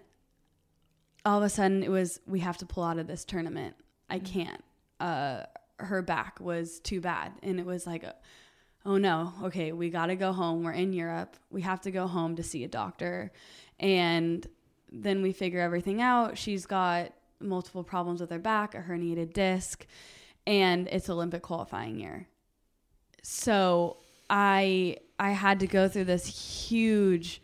[1.24, 3.74] all of a sudden it was we have to pull out of this tournament
[4.08, 4.62] i can't
[5.00, 5.42] uh
[5.80, 8.04] her back was too bad and it was like
[8.87, 10.62] oh no, okay, we got to go home.
[10.62, 11.37] We're in Europe.
[11.50, 13.32] We have to go home to see a doctor.
[13.80, 14.46] And
[14.92, 16.38] then we figure everything out.
[16.38, 19.87] She's got multiple problems with her back, a herniated disc,
[20.46, 22.28] and it's Olympic qualifying year.
[23.26, 23.96] So
[24.28, 27.40] I I had to go through this huge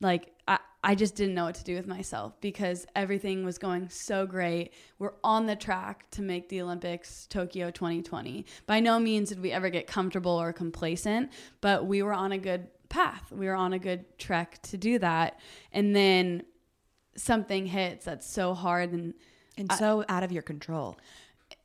[0.00, 3.90] like I, I just didn't know what to do with myself because everything was going
[3.90, 4.72] so great.
[4.98, 8.46] We're on the track to make the Olympics Tokyo 2020.
[8.66, 12.38] By no means did we ever get comfortable or complacent, but we were on a
[12.38, 13.30] good path.
[13.30, 15.38] We were on a good trek to do that.
[15.70, 16.44] And then
[17.16, 19.14] something hits that's so hard and
[19.56, 20.96] And so out of your control.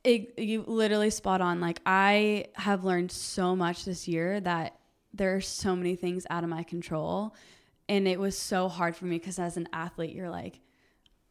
[0.02, 1.60] It, you literally spot on.
[1.60, 4.78] Like I have learned so much this year that
[5.12, 7.34] there are so many things out of my control,
[7.88, 10.60] and it was so hard for me because as an athlete, you're like,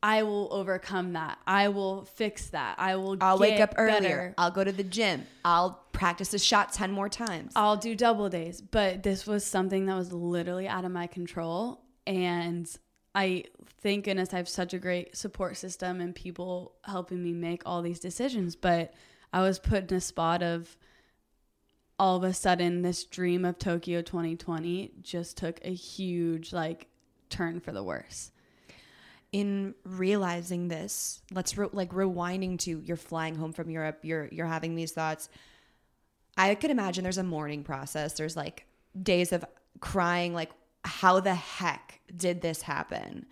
[0.02, 1.40] I will overcome that.
[1.46, 2.80] I will fix that.
[2.80, 3.18] I will.
[3.20, 4.00] I'll wake up earlier.
[4.02, 4.34] better.
[4.38, 5.26] I'll go to the gym.
[5.44, 7.52] I'll practice a shot 10 more times.
[7.56, 8.62] I'll do double days.
[8.62, 11.82] But this was something that was literally out of my control.
[12.08, 12.70] And
[13.16, 13.46] I
[13.82, 17.82] thank goodness I have such a great support system and people helping me make all
[17.82, 18.56] these decisions.
[18.56, 18.94] But
[19.34, 20.78] I was put in a spot of
[21.98, 26.88] all of a sudden this dream of Tokyo 2020 just took a huge like
[27.30, 28.32] turn for the worse.
[29.32, 34.48] in realizing this let's re- like rewinding to you're flying home from europe you're you're
[34.48, 35.30] having these thoughts
[36.36, 38.66] i could imagine there's a mourning process there's like
[39.04, 39.46] days of
[39.80, 40.50] crying like
[40.84, 43.26] how the heck did this happen?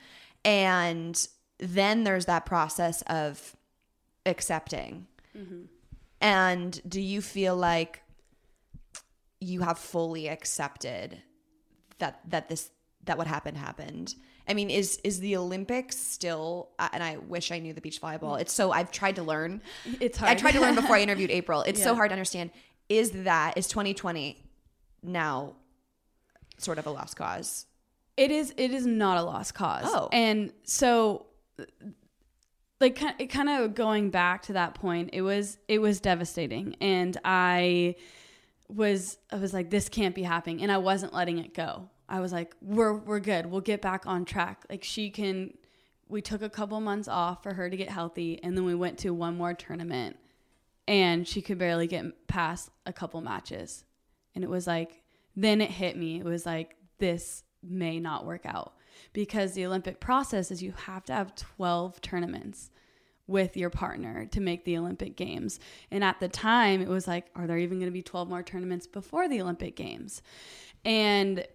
[0.46, 1.28] And
[1.60, 3.56] then there's that process of
[4.26, 5.08] accepting.
[6.20, 8.02] And do you feel like
[9.40, 11.22] you have fully accepted
[12.00, 12.72] that that this
[13.04, 14.16] that what happened happened?
[14.48, 18.02] I mean is is the olympics still uh, and i wish i knew the beach
[18.02, 18.40] volleyball.
[18.40, 19.62] It's so i've tried to learn.
[20.00, 20.32] It's hard.
[20.32, 21.62] i tried to learn before i interviewed april.
[21.62, 22.50] It's so hard to understand.
[22.90, 24.44] Is that is 2020
[25.04, 25.54] now
[26.58, 27.66] sort of a lost cause
[28.16, 28.54] It is.
[28.58, 29.86] It is not a lost cause.
[29.86, 30.10] Oh.
[30.12, 31.28] and so,
[32.80, 37.18] like, it kind of going back to that point, it was it was devastating, and
[37.24, 37.96] I
[38.68, 41.90] was I was like, this can't be happening, and I wasn't letting it go.
[42.10, 43.46] I was like, we're we're good.
[43.46, 44.66] We'll get back on track.
[44.70, 45.54] Like she can.
[46.10, 48.98] We took a couple months off for her to get healthy, and then we went
[49.00, 50.18] to one more tournament,
[50.88, 53.84] and she could barely get past a couple matches,
[54.34, 55.04] and it was like
[55.38, 56.20] then it hit me.
[56.20, 58.74] It was like this may not work out
[59.14, 62.72] because the Olympic process is you have to have 12 tournaments
[63.28, 65.60] with your partner to make the Olympic Games.
[65.92, 68.42] And at the time, it was like, are there even going to be 12 more
[68.42, 70.22] tournaments before the Olympic Games?
[70.84, 71.46] And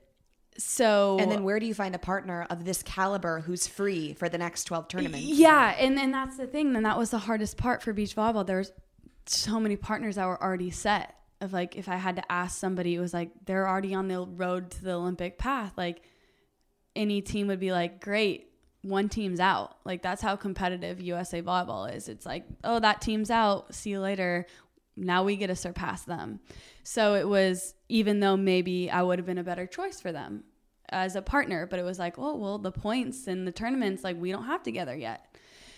[0.59, 4.29] so and then where do you find a partner of this caliber who's free for
[4.29, 6.75] the next 12 tournaments yeah, and then that's the thing.
[6.75, 8.47] Then that was the hardest part for beach volleyball.
[8.47, 8.71] There's
[9.27, 11.17] so many partners that were already set.
[11.43, 14.21] Of like, if I had to ask somebody, it was like they're already on the
[14.21, 15.73] road to the Olympic path.
[15.77, 16.03] Like,
[16.97, 18.53] any team would be like, great,
[18.83, 19.77] one team's out.
[19.85, 22.09] Like that's how competitive USA volleyball is.
[22.09, 23.75] It's like, oh, that team's out.
[23.75, 24.47] See you later.
[24.97, 26.41] Now we get to surpass them.
[26.83, 30.45] So it was even though maybe I would have been a better choice for them
[30.89, 34.21] as a partner, but it was like, oh, well, the points and the tournaments like
[34.21, 35.32] we don't have together yet.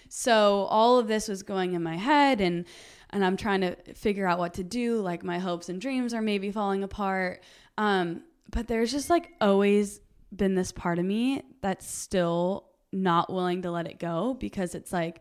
[0.08, 2.64] So all of this was going in my head and
[3.10, 5.00] and I'm trying to figure out what to do.
[5.00, 7.44] Like my hopes and dreams are maybe falling apart.
[7.78, 10.00] Um, but there's just like always
[10.34, 14.92] been this part of me that's still not willing to let it go because it's
[14.92, 15.20] like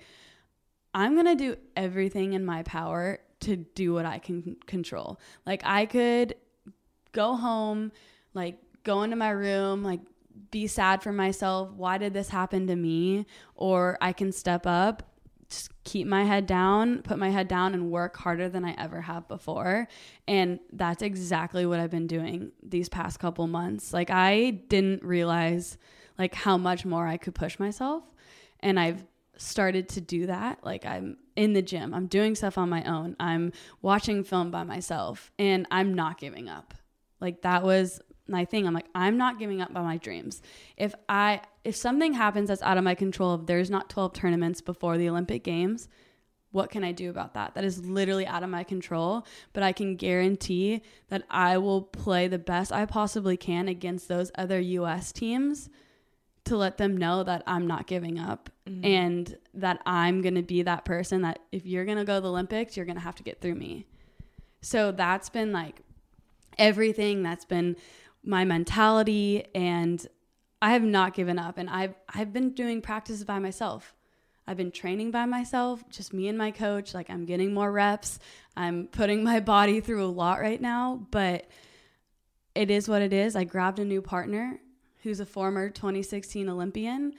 [0.94, 5.20] I'm going to do everything in my power to do what I can control.
[5.46, 6.36] Like I could
[7.12, 7.92] go home,
[8.34, 10.02] like go into my room, like
[10.52, 11.72] be sad for myself.
[11.72, 13.26] Why did this happen to me?
[13.56, 15.04] Or I can step up,
[15.50, 19.02] just keep my head down, put my head down and work harder than I ever
[19.02, 19.88] have before.
[20.28, 23.94] And that's exactly what I've been doing these past couple months.
[23.94, 25.78] Like I didn't realize
[26.18, 28.04] like how much more I could push myself.
[28.60, 29.04] And I've
[29.38, 30.64] started to do that.
[30.64, 34.64] Like I'm in the gym, I'm doing stuff on my own, I'm watching film by
[34.64, 36.74] myself, and I'm not giving up.
[37.20, 38.66] Like that was my thing.
[38.66, 40.42] I'm like, I'm not giving up on my dreams.
[40.78, 44.62] If I if something happens that's out of my control, if there's not 12 tournaments
[44.62, 45.88] before the Olympic Games,
[46.52, 47.56] what can I do about that?
[47.56, 52.28] That is literally out of my control, but I can guarantee that I will play
[52.28, 55.70] the best I possibly can against those other US teams
[56.46, 58.86] to let them know that I'm not giving up mm-hmm.
[58.86, 62.22] and that I'm going to be that person that if you're going to go to
[62.22, 63.88] the Olympics, you're going to have to get through me.
[64.62, 65.82] So that's been like
[66.58, 67.76] everything that's been
[68.24, 70.06] my mentality and
[70.62, 73.94] I have not given up and I've I've been doing practices by myself.
[74.48, 76.94] I've been training by myself, just me and my coach.
[76.94, 78.20] Like I'm getting more reps.
[78.56, 81.48] I'm putting my body through a lot right now, but
[82.56, 83.36] it is what it is.
[83.36, 84.60] I grabbed a new partner
[85.02, 87.14] who's a former 2016 Olympian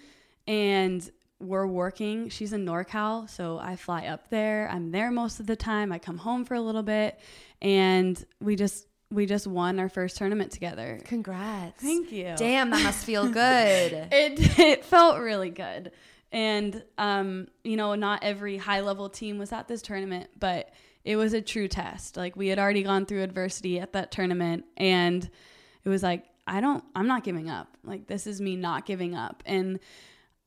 [0.47, 2.31] and we're working.
[2.31, 4.71] She's in NorCal, so I fly up there.
[4.73, 5.93] I'm there most of the time.
[5.93, 7.19] I come home for a little bit
[7.61, 11.01] and we just we just won our first tournament together.
[11.05, 11.81] Congrats.
[11.83, 12.35] Thank you.
[12.37, 13.93] Damn, that must feel good.
[14.13, 15.93] It it felt really good.
[16.33, 20.71] And um, you know, not every high level team was at this tournament, but
[21.05, 22.17] it was a true test.
[22.17, 25.29] Like we had already gone through adversity at that tournament and
[25.85, 27.77] it was like I don't I'm not giving up.
[27.85, 29.43] Like this is me not giving up.
[29.47, 29.79] And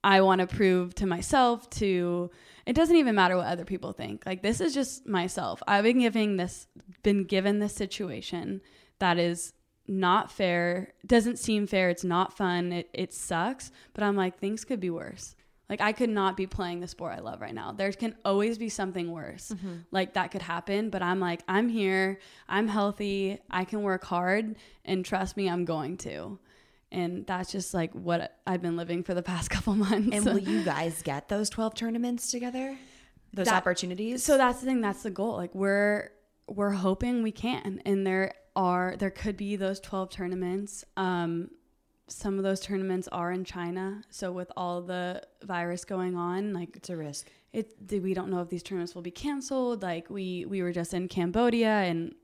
[0.04, 2.32] I want to prove to myself to
[2.66, 4.26] it doesn't even matter what other people think.
[4.26, 5.64] Like this is just myself.
[5.68, 6.68] I've been giving this
[7.04, 8.62] been given this situation
[9.00, 9.54] that is
[9.88, 14.66] not fair, doesn't seem fair, it's not fun, it it sucks, but I'm like things
[14.66, 15.36] could be worse.
[15.70, 17.74] Like I could not be playing the sport I love right now.
[17.74, 19.50] There can always be something worse.
[19.50, 19.76] Mm-hmm.
[19.92, 24.56] Like that could happen, but I'm like I'm here, I'm healthy, I can work hard
[24.86, 26.40] and trust me I'm going to
[26.92, 30.10] and that's just like what I've been living for the past couple months.
[30.12, 32.78] And will you guys get those 12 tournaments together?
[33.34, 34.24] Those that, opportunities?
[34.24, 35.36] So that's the thing, that's the goal.
[35.36, 36.12] Like we're
[36.48, 40.84] we're hoping we can and there are there could be those 12 tournaments.
[40.96, 41.50] Um
[42.10, 46.74] some of those tournaments are in China, so with all the virus going on, like
[46.78, 47.30] it's a risk.
[47.52, 49.82] It we don't know if these tournaments will be canceled.
[49.82, 52.16] Like we we were just in Cambodia and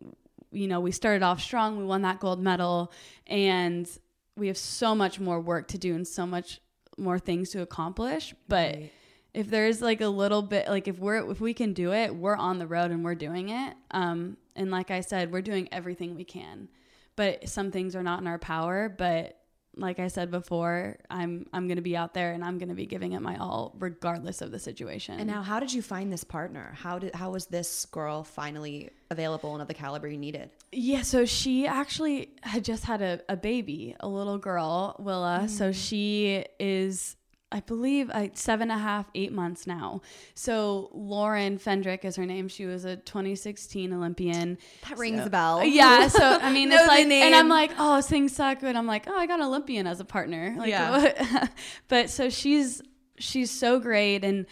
[0.53, 1.77] you know, we started off strong.
[1.77, 2.91] We won that gold medal
[3.27, 3.89] and
[4.35, 6.59] we have so much more work to do and so much
[6.97, 8.91] more things to accomplish but right.
[9.33, 12.35] if there's like a little bit like if we're if we can do it we're
[12.35, 16.15] on the road and we're doing it um and like i said we're doing everything
[16.15, 16.67] we can
[17.15, 19.39] but some things are not in our power but
[19.75, 22.75] like I said before, I'm I'm going to be out there and I'm going to
[22.75, 25.19] be giving it my all regardless of the situation.
[25.19, 26.73] And now how did you find this partner?
[26.77, 30.49] How did how was this girl finally available and of the caliber you needed?
[30.71, 35.41] Yeah, so she actually had just had a, a baby, a little girl, Willa.
[35.43, 35.49] Mm.
[35.49, 37.15] So she is
[37.53, 40.01] I believe like seven and a half, eight months now.
[40.33, 42.47] So Lauren Fendrick is her name.
[42.47, 44.57] She was a 2016 Olympian.
[44.89, 45.59] That rings so, a bell.
[45.59, 46.07] Uh, yeah.
[46.07, 49.15] So I mean, it's like, and I'm like, oh, things suck, and I'm like, oh,
[49.15, 50.55] I got an Olympian as a partner.
[50.57, 51.47] Like, yeah.
[51.87, 52.81] but so she's
[53.19, 54.47] she's so great and.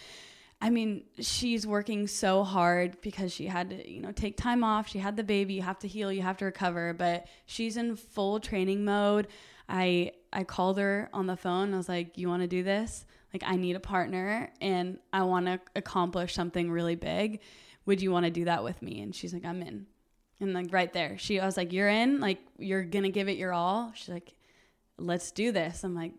[0.64, 4.88] I mean, she's working so hard because she had to, you know, take time off.
[4.88, 5.56] She had the baby.
[5.56, 6.12] You have to heal.
[6.12, 6.94] You have to recover.
[6.94, 9.28] But she's in full training mode.
[9.72, 11.74] I I called her on the phone.
[11.74, 13.06] I was like, "You want to do this?
[13.34, 17.40] Like, I need a partner, and I want to accomplish something really big.
[17.86, 19.88] Would you want to do that with me?" And she's like, "I'm in."
[20.42, 22.20] And like right there, she I was like, "You're in.
[22.20, 24.36] Like, you're gonna give it your all." She's like,
[24.98, 26.14] "Let's do this." I'm like,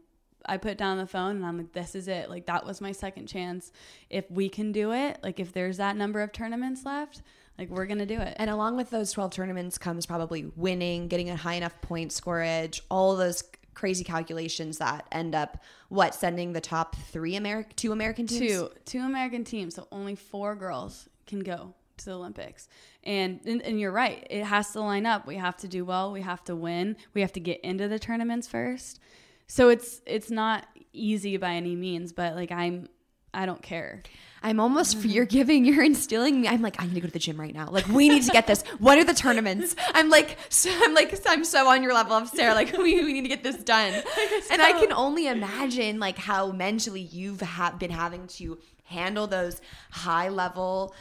[0.47, 2.29] I put down the phone and I'm like, this is it.
[2.29, 3.71] Like, that was my second chance.
[4.11, 7.23] If we can do it, like, if there's that number of tournaments left,
[7.59, 8.35] like, we're going to do it.
[8.39, 12.83] And along with those 12 tournaments comes probably winning, getting a high enough point scoreage,
[12.91, 13.45] all those
[13.75, 18.41] crazy calculations that end up what sending the top three American two American teams?
[18.41, 22.69] Two two American teams so only four girls can go to the Olympics.
[23.05, 25.27] And, and and you're right it has to line up.
[25.27, 27.99] We have to do well we have to win we have to get into the
[27.99, 29.01] tournaments first.
[29.47, 32.89] So it's it's not easy by any means but like I'm
[33.35, 34.03] I don't care
[34.43, 36.49] I'm almost you're giving you're instilling me.
[36.49, 37.69] I'm like I need to go to the gym right now.
[37.71, 38.65] Like we need to get this.
[38.79, 39.77] What are the tournaments?
[39.95, 42.55] I'm like so, I'm like I'm so on your level of Sara.
[42.55, 44.03] Like we, we need to get this done.
[44.51, 49.61] And I can only imagine like how mentally you've ha- been having to handle those
[49.91, 50.95] high level,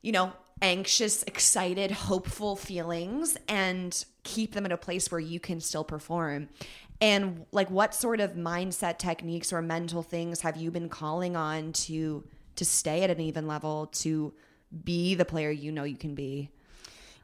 [0.00, 0.32] you know,
[0.62, 6.48] anxious, excited, hopeful feelings and keep them in a place where you can still perform.
[7.00, 11.72] And like what sort of mindset techniques or mental things have you been calling on
[11.72, 12.24] to
[12.56, 14.32] to stay at an even level, to
[14.84, 16.50] be the player you know you can be.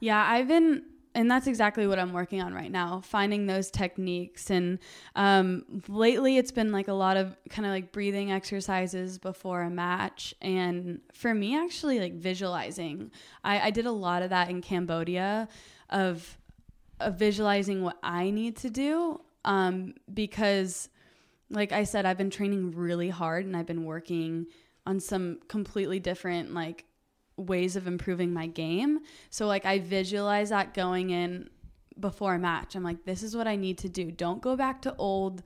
[0.00, 0.82] Yeah, I've been
[1.14, 4.48] and that's exactly what I'm working on right now, finding those techniques.
[4.48, 4.78] And
[5.16, 9.70] um, lately, it's been like a lot of kind of like breathing exercises before a
[9.70, 10.34] match.
[10.40, 13.10] And for me, actually, like visualizing,
[13.42, 15.48] I, I did a lot of that in Cambodia
[15.88, 16.38] of,
[17.00, 20.88] of visualizing what I need to do um, because,
[21.48, 24.46] like I said, I've been training really hard and I've been working
[24.86, 26.84] on some completely different like
[27.36, 29.00] ways of improving my game.
[29.30, 31.48] So like I visualize that going in
[31.98, 32.74] before a match.
[32.74, 34.10] I'm like, this is what I need to do.
[34.10, 35.42] Don't go back to old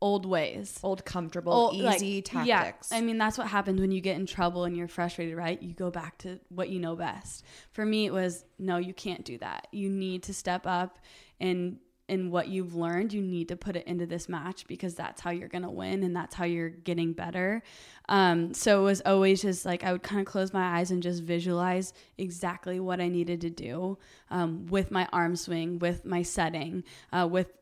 [0.00, 0.78] old ways.
[0.82, 2.90] Old comfortable, old, easy like, tactics.
[2.90, 2.98] Yeah.
[2.98, 5.60] I mean, that's what happens when you get in trouble and you're frustrated, right?
[5.62, 7.42] You go back to what you know best.
[7.72, 9.68] For me, it was no, you can't do that.
[9.72, 10.98] You need to step up
[11.40, 11.78] and
[12.08, 15.30] in what you've learned, you need to put it into this match because that's how
[15.30, 17.62] you're going to win and that's how you're getting better.
[18.08, 21.02] Um, so it was always just like I would kind of close my eyes and
[21.02, 23.98] just visualize exactly what I needed to do
[24.30, 27.52] um, with my arm swing, with my setting, uh, with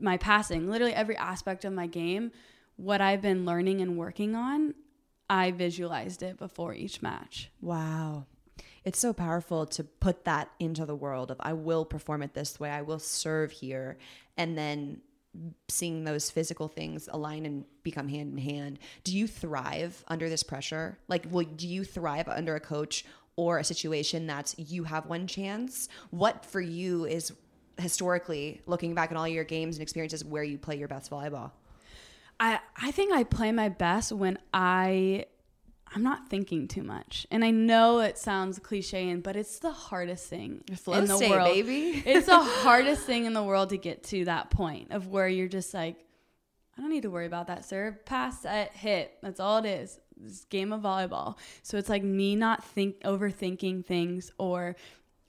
[0.00, 2.30] my passing, literally every aspect of my game.
[2.76, 4.74] What I've been learning and working on,
[5.28, 7.50] I visualized it before each match.
[7.60, 8.26] Wow
[8.84, 12.58] it's so powerful to put that into the world of I will perform it this
[12.58, 13.98] way, I will serve here,
[14.36, 15.00] and then
[15.68, 18.78] seeing those physical things align and become hand in hand.
[19.04, 20.98] Do you thrive under this pressure?
[21.08, 23.04] Like, will do you thrive under a coach
[23.36, 25.88] or a situation that's you have one chance?
[26.10, 27.32] What for you is
[27.78, 31.52] historically looking back on all your games and experiences where you play your best volleyball?
[32.40, 35.26] I I think I play my best when I
[35.94, 37.26] I'm not thinking too much.
[37.30, 41.16] And I know it sounds cliche, and but it's the hardest thing Flow in the
[41.16, 41.48] state, world.
[41.48, 42.02] baby.
[42.06, 45.48] it's the hardest thing in the world to get to that point of where you're
[45.48, 45.96] just like,
[46.76, 49.14] I don't need to worry about that serve, pass, set, hit.
[49.22, 49.98] That's all it is.
[50.16, 51.36] This game of volleyball.
[51.62, 54.76] So it's like me not think overthinking things or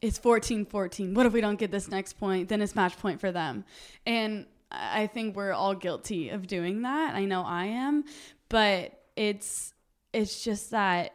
[0.02, 1.14] it's 14-14.
[1.14, 2.50] What if we don't get this next point?
[2.50, 3.66] Then it's match point for them.
[4.06, 7.16] And I think we're all guilty of doing that.
[7.16, 8.04] I know I am,
[8.50, 9.74] but it's
[10.14, 11.14] it's just that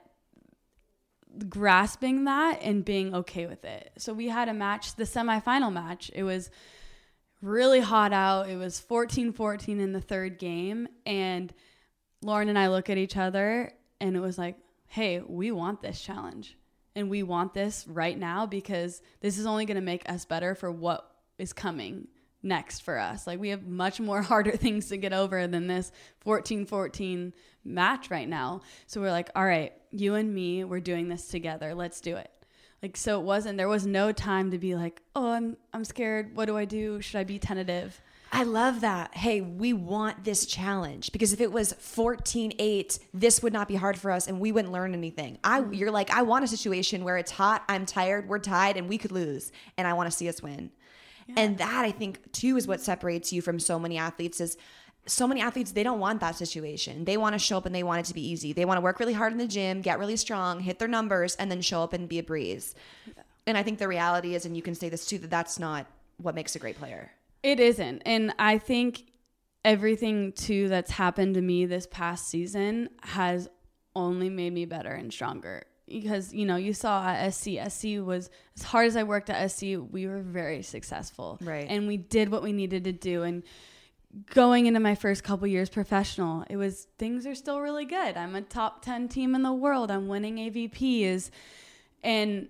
[1.49, 3.93] grasping that and being okay with it.
[3.99, 6.11] So we had a match, the semifinal match.
[6.15, 6.51] It was
[7.43, 8.49] really hot out.
[8.49, 11.53] It was 14-14 in the third game and
[12.23, 16.01] Lauren and I look at each other and it was like, "Hey, we want this
[16.01, 16.57] challenge."
[16.97, 20.55] And we want this right now because this is only going to make us better
[20.55, 22.07] for what is coming
[22.43, 23.27] next for us.
[23.27, 25.91] Like we have much more harder things to get over than this
[26.25, 27.33] 14-14
[27.65, 28.63] match right now.
[28.87, 31.75] So we're like, "All right, you and me, we're doing this together.
[31.75, 32.31] Let's do it."
[32.83, 36.37] Like so it wasn't there was no time to be like, "Oh, I'm I'm scared.
[36.37, 37.01] What do I do?
[37.01, 38.01] Should I be tentative?"
[38.35, 39.15] I love that.
[39.15, 43.97] Hey, we want this challenge because if it was 14-8, this would not be hard
[43.97, 45.39] for us and we wouldn't learn anything.
[45.45, 45.73] I mm-hmm.
[45.73, 48.99] you're like, I want a situation where it's hot, I'm tired, we're tied and we
[48.99, 50.73] could lose and I want to see us win.
[51.37, 54.59] And that I think too is what separates you from so many athletes is
[55.07, 57.05] so many athletes they don't want that situation.
[57.05, 58.53] They want to show up and they want it to be easy.
[58.53, 61.35] They want to work really hard in the gym, get really strong, hit their numbers
[61.37, 62.75] and then show up and be a breeze.
[63.47, 65.87] And I think the reality is and you can say this too that that's not
[66.17, 67.11] what makes a great player.
[67.43, 68.03] It isn't.
[68.07, 69.05] And I think
[69.65, 73.49] everything too that's happened to me this past season has
[73.97, 75.65] only made me better and stronger.
[75.87, 79.51] Because, you know, you saw at SC, SC was as hard as I worked at
[79.51, 81.39] SC, we were very successful.
[81.43, 81.67] Right.
[81.69, 83.23] And we did what we needed to do.
[83.23, 83.43] And
[84.33, 88.17] going into my first couple years professional, it was things are still really good.
[88.17, 89.91] I'm a top 10 team in the world.
[89.91, 91.31] I'm winning AVPs
[92.03, 92.49] and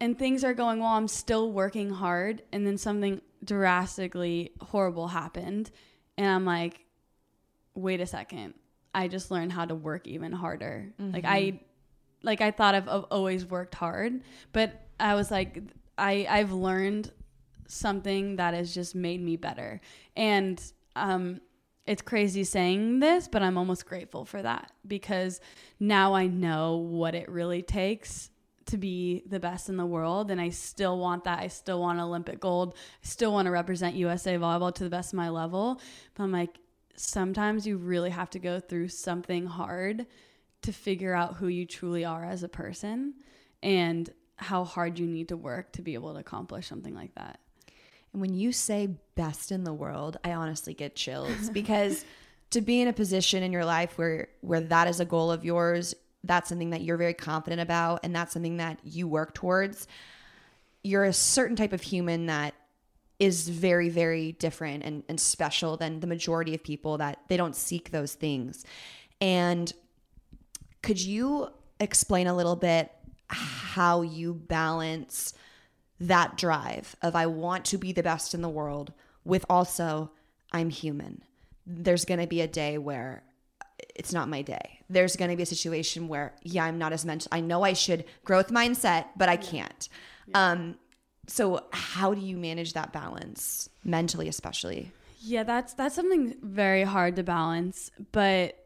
[0.00, 0.90] and things are going well.
[0.90, 5.70] I'm still working hard and then something drastically horrible happened
[6.16, 6.80] and I'm like
[7.74, 8.54] wait a second.
[8.94, 10.92] I just learned how to work even harder.
[10.98, 11.56] Like I mm-hmm.
[12.22, 14.20] like I thought I've, I've always worked hard,
[14.52, 15.62] but I was like
[15.98, 17.10] I I've learned
[17.66, 19.80] something that has just made me better.
[20.16, 20.60] And
[20.96, 21.40] um
[21.86, 25.40] it's crazy saying this, but I'm almost grateful for that because
[25.78, 28.30] now I know what it really takes
[28.66, 31.40] to be the best in the world and I still want that.
[31.40, 32.74] I still want Olympic gold.
[32.76, 35.80] I still want to represent USA volleyball to the best of my level.
[36.14, 36.58] But I'm like
[36.96, 40.06] sometimes you really have to go through something hard
[40.62, 43.14] to figure out who you truly are as a person
[43.62, 47.40] and how hard you need to work to be able to accomplish something like that.
[48.14, 52.04] And when you say best in the world, I honestly get chills because
[52.50, 55.44] to be in a position in your life where where that is a goal of
[55.44, 59.86] yours, that's something that you're very confident about and that's something that you work towards.
[60.82, 62.54] You're a certain type of human that
[63.18, 67.56] is very very different and, and special than the majority of people that they don't
[67.56, 68.64] seek those things.
[69.20, 69.72] And
[70.82, 71.48] could you
[71.80, 72.92] explain a little bit
[73.28, 75.34] how you balance
[76.08, 78.92] that drive of I want to be the best in the world
[79.24, 80.10] with also
[80.52, 81.22] I'm human.
[81.66, 83.22] There's going to be a day where
[83.94, 84.80] it's not my day.
[84.88, 87.28] There's going to be a situation where yeah, I'm not as mental.
[87.32, 89.88] I know I should growth mindset, but I can't.
[90.34, 90.76] Um
[91.26, 94.92] so how do you manage that balance mentally especially?
[95.20, 98.58] Yeah, that's that's something very hard to balance, but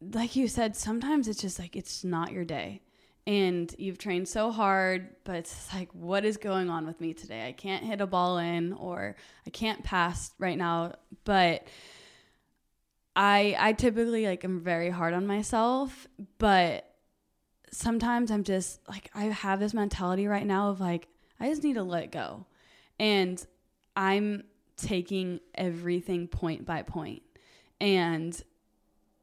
[0.00, 2.82] like you said, sometimes it's just like it's not your day.
[3.30, 7.46] And you've trained so hard, but it's like what is going on with me today?
[7.46, 9.14] I can't hit a ball in or
[9.46, 11.62] I can't pass right now, but
[13.14, 16.08] I I typically like am very hard on myself,
[16.38, 16.92] but
[17.70, 21.06] sometimes I'm just like I have this mentality right now of like
[21.38, 22.46] I just need to let go.
[22.98, 23.46] And
[23.94, 24.42] I'm
[24.76, 27.22] taking everything point by point.
[27.80, 28.42] And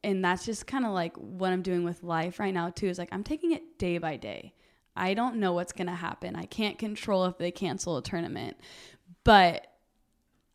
[0.04, 2.98] and that's just kind of like what I'm doing with life right now too is
[2.98, 4.54] like I'm taking it day by day.
[4.96, 6.34] I don't know what's going to happen.
[6.34, 8.56] I can't control if they cancel a tournament,
[9.22, 9.66] but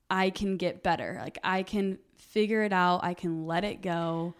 [0.10, 1.18] I can get better.
[1.22, 3.04] Like I can figure it out.
[3.04, 4.36] I can let it go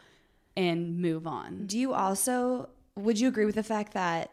[0.56, 1.66] and move on.
[1.68, 4.32] Do you also would you agree with the fact that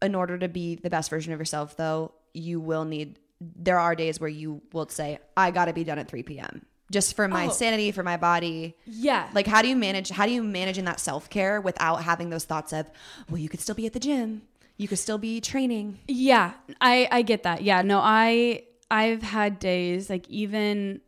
[0.00, 3.94] in order to be the best version of yourself though, you will need there are
[3.94, 6.66] days where you will say, I gotta be done at 3 p.m.
[6.90, 7.50] Just for my Oh.
[7.50, 8.74] sanity, for my body.
[8.84, 9.28] Yeah.
[9.32, 12.44] Like how do you manage how do you manage in that self-care without having those
[12.44, 12.90] thoughts of,
[13.28, 14.42] well, you could still be at the gym.
[14.76, 15.98] You could still be training.
[16.08, 17.62] Yeah, I I get that.
[17.62, 21.00] Yeah, no, I I've had days like even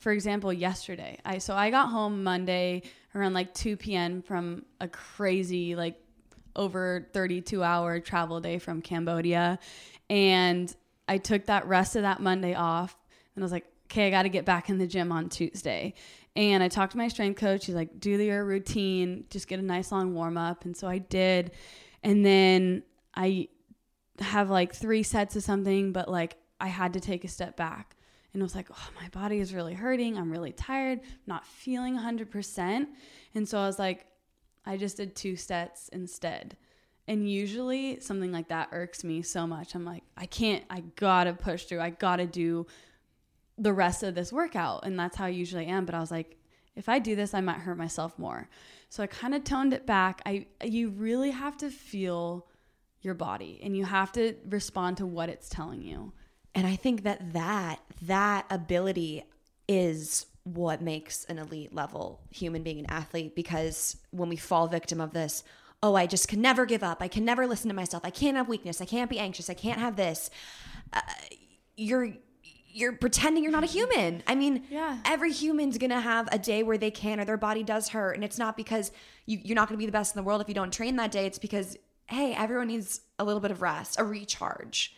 [0.00, 2.82] for example, yesterday, I so I got home Monday
[3.14, 4.22] around like 2 p.m.
[4.22, 6.00] from a crazy like
[6.56, 9.58] over 32 hour travel day from Cambodia,
[10.10, 10.74] and
[11.06, 12.96] I took that rest of that Monday off,
[13.36, 15.92] and I was like, okay, I got to get back in the gym on Tuesday.
[16.34, 17.66] And I talked to my strength coach.
[17.66, 20.64] He's like, do your routine, just get a nice long warm up.
[20.64, 21.50] And so I did.
[22.02, 22.84] And then
[23.14, 23.48] I
[24.18, 27.96] have like three sets of something, but like I had to take a step back
[28.32, 30.16] and I was like, oh, my body is really hurting.
[30.16, 32.86] I'm really tired, not feeling 100%.
[33.34, 34.06] And so I was like,
[34.64, 36.56] I just did two sets instead.
[37.06, 39.74] And usually something like that irks me so much.
[39.74, 41.80] I'm like, I can't, I gotta push through.
[41.80, 42.66] I gotta do
[43.58, 44.84] the rest of this workout.
[44.84, 45.84] And that's how I usually am.
[45.84, 46.36] But I was like,
[46.74, 48.48] if I do this, I might hurt myself more.
[48.88, 50.22] So I kind of toned it back.
[50.24, 52.46] I you really have to feel
[53.02, 56.12] your body and you have to respond to what it's telling you.
[56.54, 59.24] And I think that that that ability
[59.68, 65.00] is what makes an elite level human being an athlete because when we fall victim
[65.00, 65.44] of this,
[65.82, 66.98] oh, I just can never give up.
[67.00, 68.04] I can never listen to myself.
[68.04, 68.80] I can't have weakness.
[68.80, 69.50] I can't be anxious.
[69.50, 70.30] I can't have this.
[70.92, 71.00] Uh,
[71.76, 72.12] you're
[72.72, 74.22] you're pretending you're not a human.
[74.26, 74.98] I mean, Yeah.
[75.04, 78.24] every human's gonna have a day where they can or their body does hurt, and
[78.24, 78.90] it's not because
[79.26, 81.10] you, you're not gonna be the best in the world if you don't train that
[81.12, 81.26] day.
[81.26, 84.94] It's because hey, everyone needs a little bit of rest, a recharge.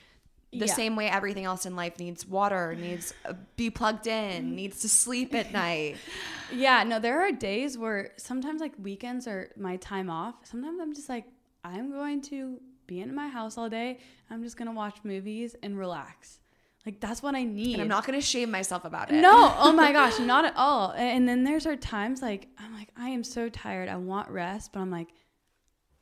[0.53, 0.75] The Yeah.
[0.75, 4.89] same way everything else in life needs water, needs uh, be plugged in, needs to
[4.89, 5.97] sleep at night.
[6.53, 10.35] Yeah, no, there are days where sometimes like weekends are my time off.
[10.45, 11.25] Sometimes I'm just like,
[11.64, 13.99] I'm going to be in my house all day.
[14.31, 16.39] I'm just gonna watch movies and relax.
[16.87, 17.74] Like that's what I need.
[17.74, 19.14] And I'm not gonna shame myself about it.
[19.14, 20.93] No, oh my gosh, not at all.
[20.93, 23.89] And then there's our times like I'm like I am so tired.
[23.89, 25.09] I want rest, but I'm like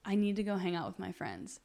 [0.04, 1.60] I need to go hang out with my friends.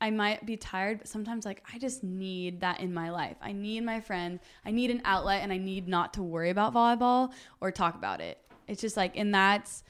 [0.00, 3.36] I might be tired, but sometimes like I just need that in my life.
[3.42, 4.40] I need my friends.
[4.64, 8.20] I need an outlet and I need not to worry about volleyball or talk about
[8.20, 8.38] it.
[8.66, 9.84] It's just like and that's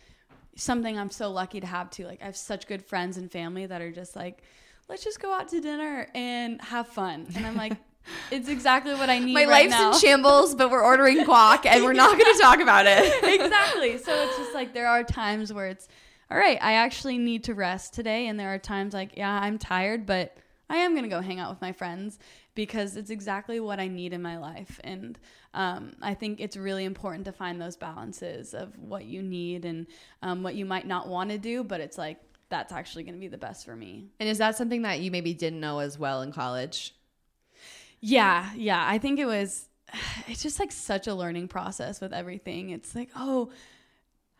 [0.57, 2.07] something I'm so lucky to have too.
[2.07, 4.43] Like I have such good friends and family that are just like
[4.89, 7.29] let's just go out to dinner and have fun.
[7.37, 7.75] And I'm like
[8.31, 9.93] it's exactly what I need My right life's now.
[9.93, 13.25] in shambles, but we're ordering guac and we're not gonna talk about it.
[13.41, 13.99] exactly.
[13.99, 15.89] So it's just like there are times where it's
[16.31, 18.27] all right, I actually need to rest today.
[18.27, 20.37] And there are times like, yeah, I'm tired, but
[20.69, 22.19] I am going to go hang out with my friends
[22.55, 24.79] because it's exactly what I need in my life.
[24.85, 25.19] And
[25.55, 29.87] um, I think it's really important to find those balances of what you need and
[30.23, 32.21] um, what you might not want to do, but it's like,
[32.51, 34.07] that's actually going to be the best for me.
[34.21, 36.95] And is that something that you maybe didn't know as well in college?
[38.01, 38.85] Yeah, yeah.
[38.87, 39.69] I think it was
[40.29, 42.71] it's just like such a learning process with everything.
[42.71, 43.51] It's like, oh,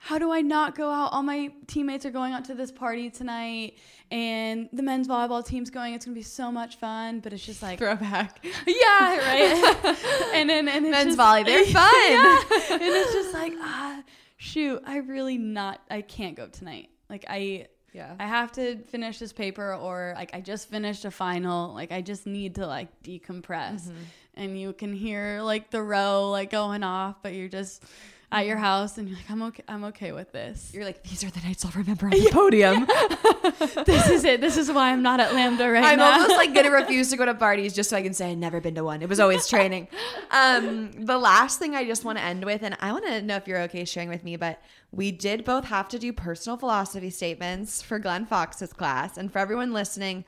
[0.01, 1.13] how do I not go out?
[1.13, 3.75] All my teammates are going out to this party tonight
[4.13, 5.93] and the men's volleyball team's going.
[5.93, 8.45] It's going to be so much fun, but it's just like Throwback.
[8.67, 9.85] yeah, right.
[10.35, 11.93] and then and it's Men's just, volley, they're fun.
[12.09, 12.41] yeah.
[12.71, 14.03] And it's just like, ah,
[14.37, 16.91] shoot, I really not I can't go tonight.
[17.11, 18.15] Like I Yeah.
[18.19, 21.75] I have to finish this paper or like I just finished a final.
[21.75, 23.83] Like I just need to like decompress.
[23.83, 24.03] Mm-hmm.
[24.35, 27.83] And you can hear like the row like going off, but you're just
[28.31, 30.71] at your house and you're like, I'm okay I'm okay with this.
[30.75, 32.87] You're like, these are the nights I'll remember on the podium.
[33.87, 34.41] this is it.
[34.41, 35.89] This is why I'm not at Lambda right now.
[36.11, 38.39] I'm almost like gonna refuse to go to parties just so I can say I've
[38.39, 39.01] never been to one.
[39.01, 39.89] It was always training.
[40.31, 43.37] Um, the last thing I just want to end with, and I want to know
[43.37, 44.61] if you're okay sharing with me, but
[44.93, 49.39] we did both have to do personal philosophy statements for Glenn Fox's class, and for
[49.39, 50.27] everyone listening,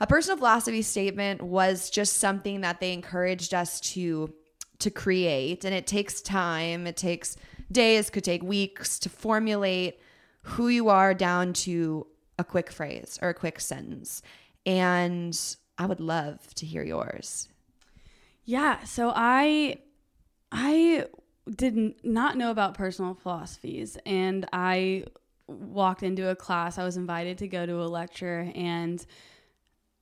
[0.00, 4.32] a personal philosophy statement was just something that they encouraged us to
[4.80, 6.86] to create, and it takes time.
[6.86, 7.36] It takes
[7.70, 10.00] days, could take weeks to formulate
[10.42, 12.06] who you are down to
[12.38, 14.22] a quick phrase or a quick sentence.
[14.64, 15.38] And
[15.76, 17.48] I would love to hear yours.
[18.44, 19.78] Yeah, so I
[20.50, 21.06] I
[21.54, 25.04] did not know about personal philosophies and I
[25.46, 26.78] walked into a class.
[26.78, 29.04] I was invited to go to a lecture and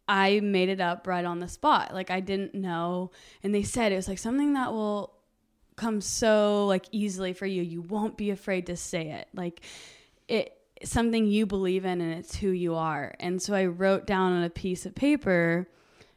[0.08, 1.92] I made it up right on the spot.
[1.92, 3.10] Like I didn't know
[3.42, 5.12] and they said it was like something that will
[5.76, 7.62] come so like easily for you.
[7.62, 9.28] You won't be afraid to say it.
[9.34, 9.62] Like
[10.28, 10.52] it
[10.84, 13.14] something you believe in and it's who you are.
[13.20, 15.68] And so I wrote down on a piece of paper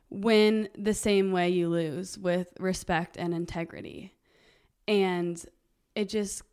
[0.10, 4.14] win the same way you lose with respect and integrity.
[4.88, 5.44] And
[5.96, 6.44] it just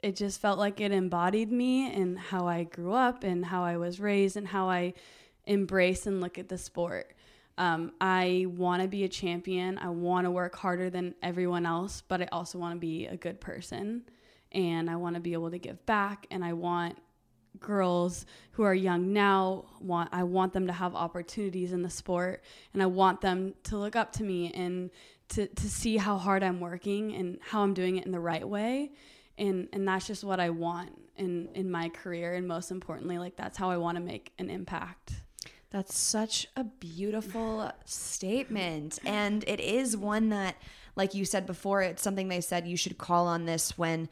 [0.00, 3.76] it just felt like it embodied me and how I grew up and how I
[3.76, 4.94] was raised and how I
[5.48, 7.12] embrace and look at the sport.
[7.56, 9.78] Um, I want to be a champion.
[9.78, 13.16] I want to work harder than everyone else, but I also want to be a
[13.16, 14.04] good person
[14.52, 16.96] and I want to be able to give back and I want
[17.58, 22.44] girls who are young now want I want them to have opportunities in the sport
[22.72, 24.90] and I want them to look up to me and
[25.30, 28.46] to to see how hard I'm working and how I'm doing it in the right
[28.48, 28.92] way.
[29.36, 33.36] And and that's just what I want in in my career and most importantly like
[33.36, 35.14] that's how I want to make an impact.
[35.70, 38.98] That's such a beautiful statement.
[39.04, 40.56] And it is one that,
[40.96, 44.08] like you said before, it's something they said you should call on this when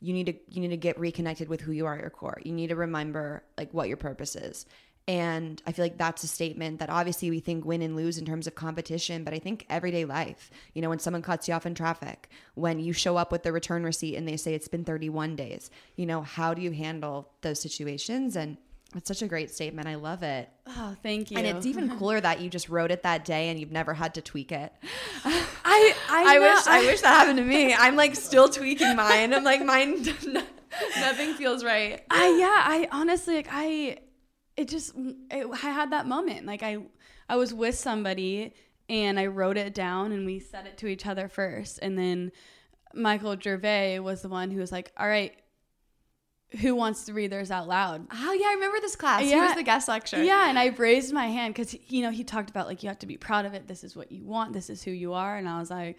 [0.00, 2.38] you need to you need to get reconnected with who you are at your core.
[2.44, 4.66] You need to remember like what your purpose is.
[5.08, 8.26] And I feel like that's a statement that obviously we think win and lose in
[8.26, 11.64] terms of competition, but I think everyday life, you know, when someone cuts you off
[11.64, 14.84] in traffic, when you show up with the return receipt and they say it's been
[14.84, 18.36] 31 days, you know, how do you handle those situations?
[18.36, 18.58] And
[18.96, 19.86] it's such a great statement.
[19.86, 20.48] I love it.
[20.66, 21.36] Oh, thank you.
[21.36, 24.14] And it's even cooler that you just wrote it that day and you've never had
[24.14, 24.72] to tweak it.
[25.24, 27.74] I I, I wish I wish that happened to me.
[27.78, 29.34] I'm like still tweaking mine.
[29.34, 30.02] I'm like mine
[31.00, 32.02] nothing feels right.
[32.10, 33.98] I yeah, I honestly like I
[34.56, 34.94] it just
[35.30, 36.46] it, I had that moment.
[36.46, 36.78] Like I
[37.28, 38.54] I was with somebody
[38.88, 42.32] and I wrote it down and we said it to each other first and then
[42.94, 45.34] Michael Gervais was the one who was like, "All right,
[46.60, 49.22] who wants to read theirs out loud?" Oh yeah, I remember this class.
[49.22, 49.46] He Yeah.
[49.46, 50.22] was the guest lecturer.
[50.22, 52.98] Yeah, and I raised my hand because you know he talked about like you have
[53.00, 53.68] to be proud of it.
[53.68, 54.52] This is what you want.
[54.52, 55.36] This is who you are.
[55.36, 55.96] And I was like,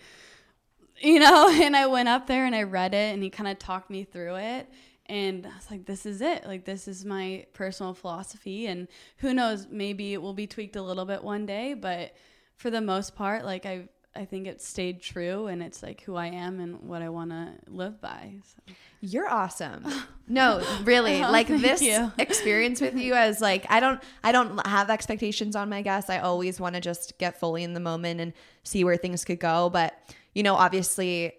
[1.02, 3.60] you know, and I went up there and I read it, and he kind of
[3.60, 4.70] talked me through it.
[5.06, 6.46] And I was like, this is it.
[6.46, 8.68] Like, this is my personal philosophy.
[8.68, 8.88] And
[9.18, 11.74] who knows, maybe it will be tweaked a little bit one day.
[11.74, 12.14] But
[12.58, 16.16] for the most part, like, I, I think it stayed true and it's like who
[16.16, 18.36] I am and what I want to live by.
[18.44, 18.74] So.
[19.02, 19.86] You're awesome.
[20.32, 21.24] No, really.
[21.24, 22.12] Oh, like this you.
[22.20, 26.08] experience with you as like I don't I don't have expectations on my guests.
[26.08, 29.40] I always want to just get fully in the moment and see where things could
[29.40, 29.98] go, but
[30.36, 31.34] you know, obviously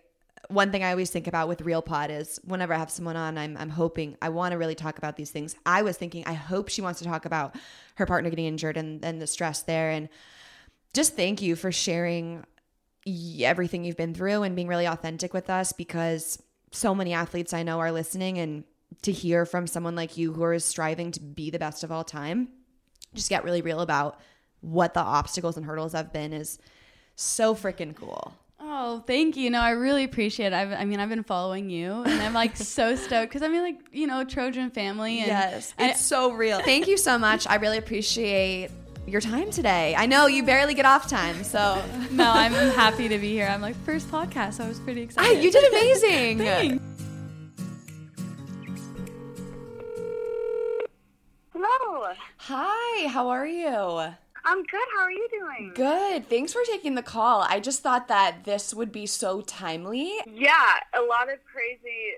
[0.49, 3.39] one thing I always think about with Real Pod is whenever I have someone on,
[3.39, 5.55] I'm I'm hoping I want to really talk about these things.
[5.65, 7.55] I was thinking I hope she wants to talk about
[7.95, 10.09] her partner getting injured and and the stress there and
[10.93, 12.45] just thank you for sharing
[13.07, 16.43] everything you've been through and being really authentic with us because
[16.73, 18.65] so many athletes I know are listening and
[19.03, 22.05] to hear from someone like you who is striving to be the best of all
[22.05, 22.49] time,
[23.15, 24.21] just get really real about
[24.61, 26.59] what the obstacles and hurdles have been is
[27.17, 28.35] so freaking cool.
[28.63, 29.49] Oh, thank you.
[29.51, 30.53] No, I really appreciate it.
[30.53, 33.63] I've, I mean, I've been following you, and I'm like so stoked because I mean,
[33.63, 35.21] like you know, Trojan family.
[35.21, 35.31] And
[35.79, 36.61] I- it's so real.
[36.61, 37.47] Thank you so much.
[37.49, 38.71] I really appreciate
[39.11, 39.95] your time today.
[39.97, 41.83] I know you barely get off time, so
[42.13, 43.47] no, I'm happy to be here.
[43.47, 45.43] I'm like first podcast, so I was pretty Ah, excited.
[45.45, 46.39] you did amazing.
[46.39, 46.85] Thanks.
[51.53, 52.13] Hello.
[52.39, 53.69] Hi, how are you?
[54.43, 54.81] I'm good.
[54.97, 55.73] How are you doing?
[55.75, 56.27] Good.
[56.29, 57.43] Thanks for taking the call.
[57.43, 60.13] I just thought that this would be so timely.
[60.27, 62.15] Yeah, a lot of crazy.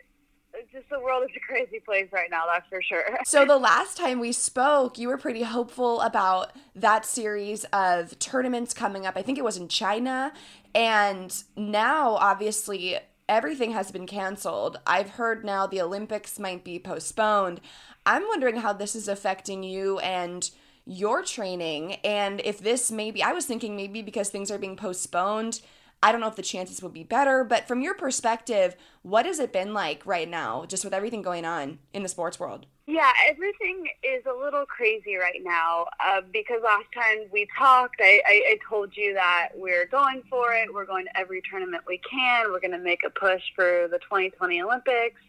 [0.70, 2.44] Just the world is a crazy place right now.
[2.46, 3.18] That's for sure.
[3.24, 8.74] So the last time we spoke, you were pretty hopeful about that series of tournaments
[8.74, 9.16] coming up.
[9.16, 10.32] I think it was in China.
[10.74, 12.98] And now obviously
[13.28, 14.78] everything has been canceled.
[14.86, 17.60] I've heard now the Olympics might be postponed.
[18.04, 20.50] I'm wondering how this is affecting you and
[20.84, 25.60] your training and if this maybe I was thinking maybe because things are being postponed,
[26.02, 29.38] I don't know if the chances would be better, but from your perspective, what has
[29.38, 32.66] it been like right now just with everything going on in the sports world?
[32.88, 38.20] Yeah, everything is a little crazy right now uh, because last time we talked, I,
[38.26, 40.74] I, I told you that we're going for it.
[40.74, 42.50] We're going to every tournament we can.
[42.50, 45.20] We're going to make a push for the 2020 Olympics.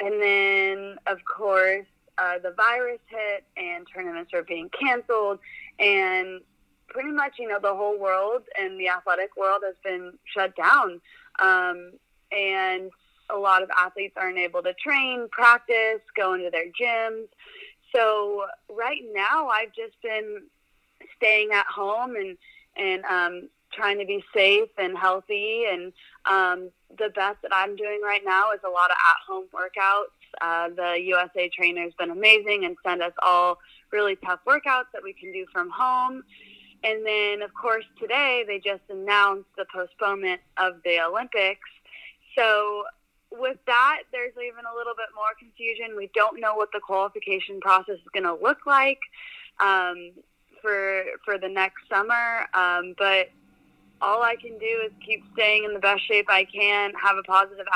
[0.00, 1.86] And then, of course,
[2.16, 5.40] uh, the virus hit and tournaments are being canceled.
[5.78, 6.40] And
[6.88, 11.00] pretty much, you know, the whole world and the athletic world has been shut down.
[11.38, 11.92] Um,
[12.32, 12.90] and
[13.30, 17.26] a lot of athletes aren't able to train, practice, go into their gyms.
[17.94, 20.42] So right now, I've just been
[21.16, 22.36] staying at home and
[22.76, 25.64] and um, trying to be safe and healthy.
[25.70, 25.92] And
[26.26, 30.14] um, the best that I'm doing right now is a lot of at-home workouts.
[30.40, 33.58] Uh, the USA trainer has been amazing and sent us all
[33.90, 36.22] really tough workouts that we can do from home.
[36.84, 41.68] And then, of course, today they just announced the postponement of the Olympics.
[42.36, 42.84] So
[43.30, 45.96] with that, there's even a little bit more confusion.
[45.96, 49.00] We don't know what the qualification process is going to look like
[49.60, 50.12] um,
[50.62, 52.46] for for the next summer.
[52.54, 53.30] Um, but
[54.00, 57.22] all I can do is keep staying in the best shape I can, have a
[57.22, 57.66] positive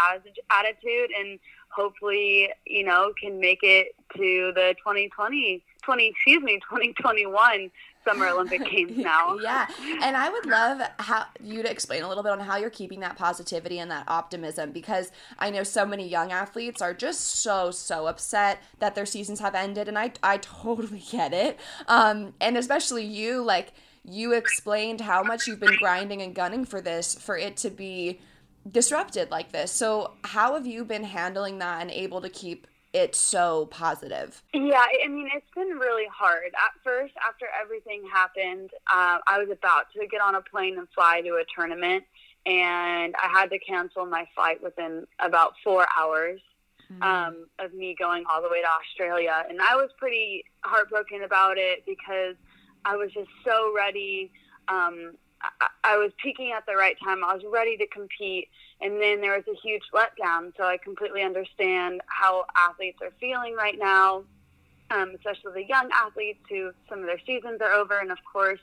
[0.51, 1.39] attitude, and
[1.71, 7.71] hopefully, you know, can make it to the 2020, 20, excuse me, 2021
[8.05, 9.39] Summer Olympic Games now.
[9.39, 9.67] yeah.
[10.03, 13.01] And I would love how you to explain a little bit on how you're keeping
[13.01, 17.71] that positivity and that optimism because I know so many young athletes are just so
[17.71, 21.59] so upset that their seasons have ended and I I totally get it.
[21.89, 23.73] Um and especially you like
[24.05, 28.21] you explained how much you've been grinding and gunning for this for it to be
[28.71, 29.73] disrupted like this.
[29.73, 34.43] So, how have you been handling that and able to keep it so positive?
[34.53, 36.47] Yeah, I mean, it's been really hard.
[36.55, 40.86] At first, after everything happened, uh, I was about to get on a plane and
[40.95, 42.05] fly to a tournament,
[42.45, 46.40] and I had to cancel my flight within about four hours
[46.93, 47.03] mm-hmm.
[47.03, 49.45] um, of me going all the way to Australia.
[49.49, 52.36] And I was pretty heartbroken about it because
[52.84, 54.32] I was just so ready.
[54.68, 55.14] Um,
[55.84, 57.24] I, was peaking at the right time.
[57.24, 58.49] I was ready to compete.
[58.80, 60.53] And then there was a huge letdown.
[60.57, 64.24] So I completely understand how athletes are feeling right now,
[64.90, 67.99] um, especially the young athletes who some of their seasons are over.
[67.99, 68.61] And of course,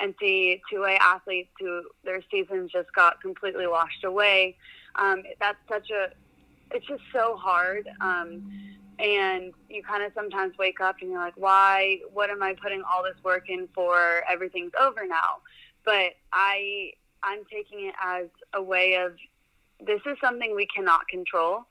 [0.00, 4.56] NCAA athletes who their seasons just got completely washed away.
[4.96, 6.12] Um, that's such a,
[6.74, 7.88] it's just so hard.
[8.00, 8.50] Um,
[8.98, 12.82] and you kind of sometimes wake up and you're like, why, what am I putting
[12.82, 14.22] all this work in for?
[14.30, 15.38] Everything's over now.
[15.84, 19.12] But I, I'm taking it as a way of
[19.84, 21.64] this is something we cannot control,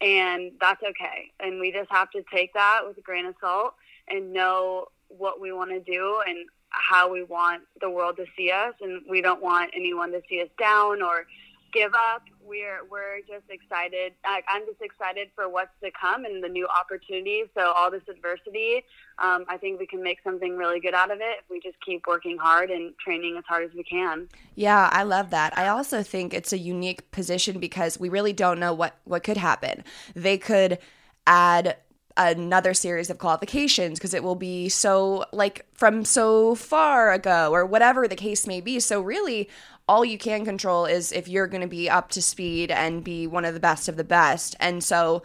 [0.00, 1.30] and that's okay.
[1.40, 3.74] And we just have to take that with a grain of salt
[4.08, 8.50] and know what we want to do and how we want the world to see
[8.50, 8.74] us.
[8.80, 11.26] And we don't want anyone to see us down or
[11.72, 12.22] give up.
[12.46, 14.12] We're we're just excited.
[14.24, 17.46] I'm just excited for what's to come and the new opportunities.
[17.56, 18.84] So all this adversity,
[19.18, 21.76] um, I think we can make something really good out of it if we just
[21.84, 24.28] keep working hard and training as hard as we can.
[24.54, 25.56] Yeah, I love that.
[25.56, 29.38] I also think it's a unique position because we really don't know what what could
[29.38, 29.84] happen.
[30.14, 30.78] They could
[31.26, 31.76] add
[32.16, 37.66] another series of qualifications because it will be so like from so far ago or
[37.66, 38.78] whatever the case may be.
[38.78, 39.48] So really
[39.88, 43.26] all you can control is if you're going to be up to speed and be
[43.26, 44.56] one of the best of the best.
[44.58, 45.22] And so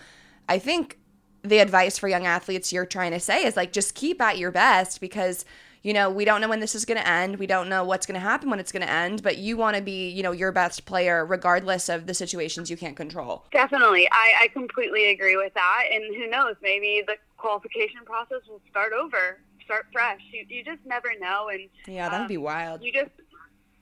[0.49, 0.99] I think
[1.43, 4.51] the advice for young athletes you're trying to say is like just keep at your
[4.51, 5.45] best because
[5.81, 7.37] you know we don't know when this is going to end.
[7.39, 9.77] We don't know what's going to happen when it's going to end but you want
[9.77, 13.45] to be you know your best player regardless of the situations you can't control.
[13.53, 14.09] Definitely.
[14.11, 15.83] I, I completely agree with that.
[15.93, 20.19] And who knows maybe the qualification process will start over start fresh.
[20.33, 21.47] You, you just never know.
[21.47, 22.83] And yeah that would um, be wild.
[22.83, 23.11] you just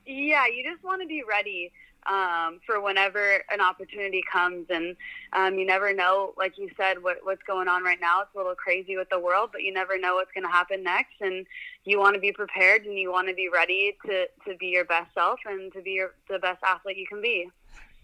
[0.08, 1.70] yeah, you just want to be ready
[2.06, 4.66] um, for whenever an opportunity comes.
[4.70, 4.96] And
[5.34, 8.22] um, you never know, like you said, what, what's going on right now.
[8.22, 10.82] It's a little crazy with the world, but you never know what's going to happen
[10.82, 11.20] next.
[11.20, 11.46] And
[11.84, 14.84] you want to be prepared and you want to be ready to, to be your
[14.84, 17.48] best self and to be your, the best athlete you can be.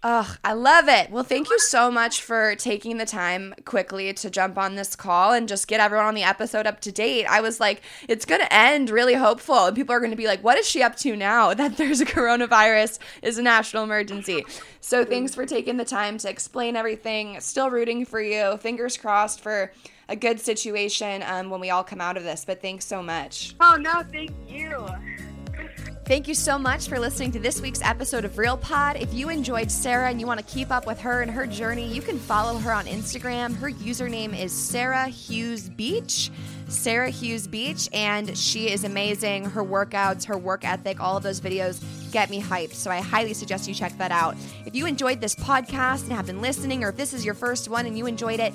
[0.07, 1.11] Oh, I love it.
[1.11, 5.32] Well, thank you so much for taking the time quickly to jump on this call
[5.32, 7.24] and just get everyone on the episode up to date.
[7.24, 9.64] I was like, it's going to end really hopeful.
[9.64, 12.02] And people are going to be like, what is she up to now that there's
[12.02, 14.44] a coronavirus is a national emergency?
[14.82, 17.40] So thanks for taking the time to explain everything.
[17.40, 18.59] Still rooting for you.
[18.59, 19.72] Fingers crossed for
[20.11, 22.44] a good situation um, when we all come out of this.
[22.44, 23.55] But thanks so much.
[23.59, 24.86] Oh, no, thank you.
[26.07, 28.96] Thank you so much for listening to this week's episode of Real Pod.
[28.96, 31.86] If you enjoyed Sara and you want to keep up with her and her journey,
[31.86, 33.57] you can follow her on Instagram.
[33.57, 36.30] Her username is Sara Hughes Beach.
[36.68, 39.46] Sara Hughes Beach, and she is amazing.
[39.46, 41.82] Her workouts, her work ethic, all of those videos
[42.12, 42.74] get me hyped.
[42.74, 44.36] So I highly suggest you check that out.
[44.66, 47.68] If you enjoyed this podcast and have been listening, or if this is your first
[47.70, 48.52] one and you enjoyed it,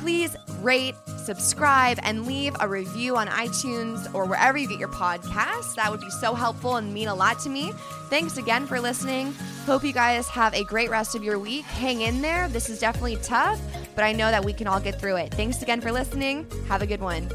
[0.00, 5.74] please rate, subscribe, and leave a review on iTunes or wherever you get your podcasts.
[5.74, 7.72] That would be so helpful and mean a lot to me.
[8.08, 9.34] Thanks again for listening.
[9.66, 11.64] Hope you guys have a great rest of your week.
[11.64, 12.48] Hang in there.
[12.48, 13.60] This is definitely tough,
[13.94, 15.32] but I know that we can all get through it.
[15.34, 16.46] Thanks again for listening.
[16.68, 17.28] Have a good one.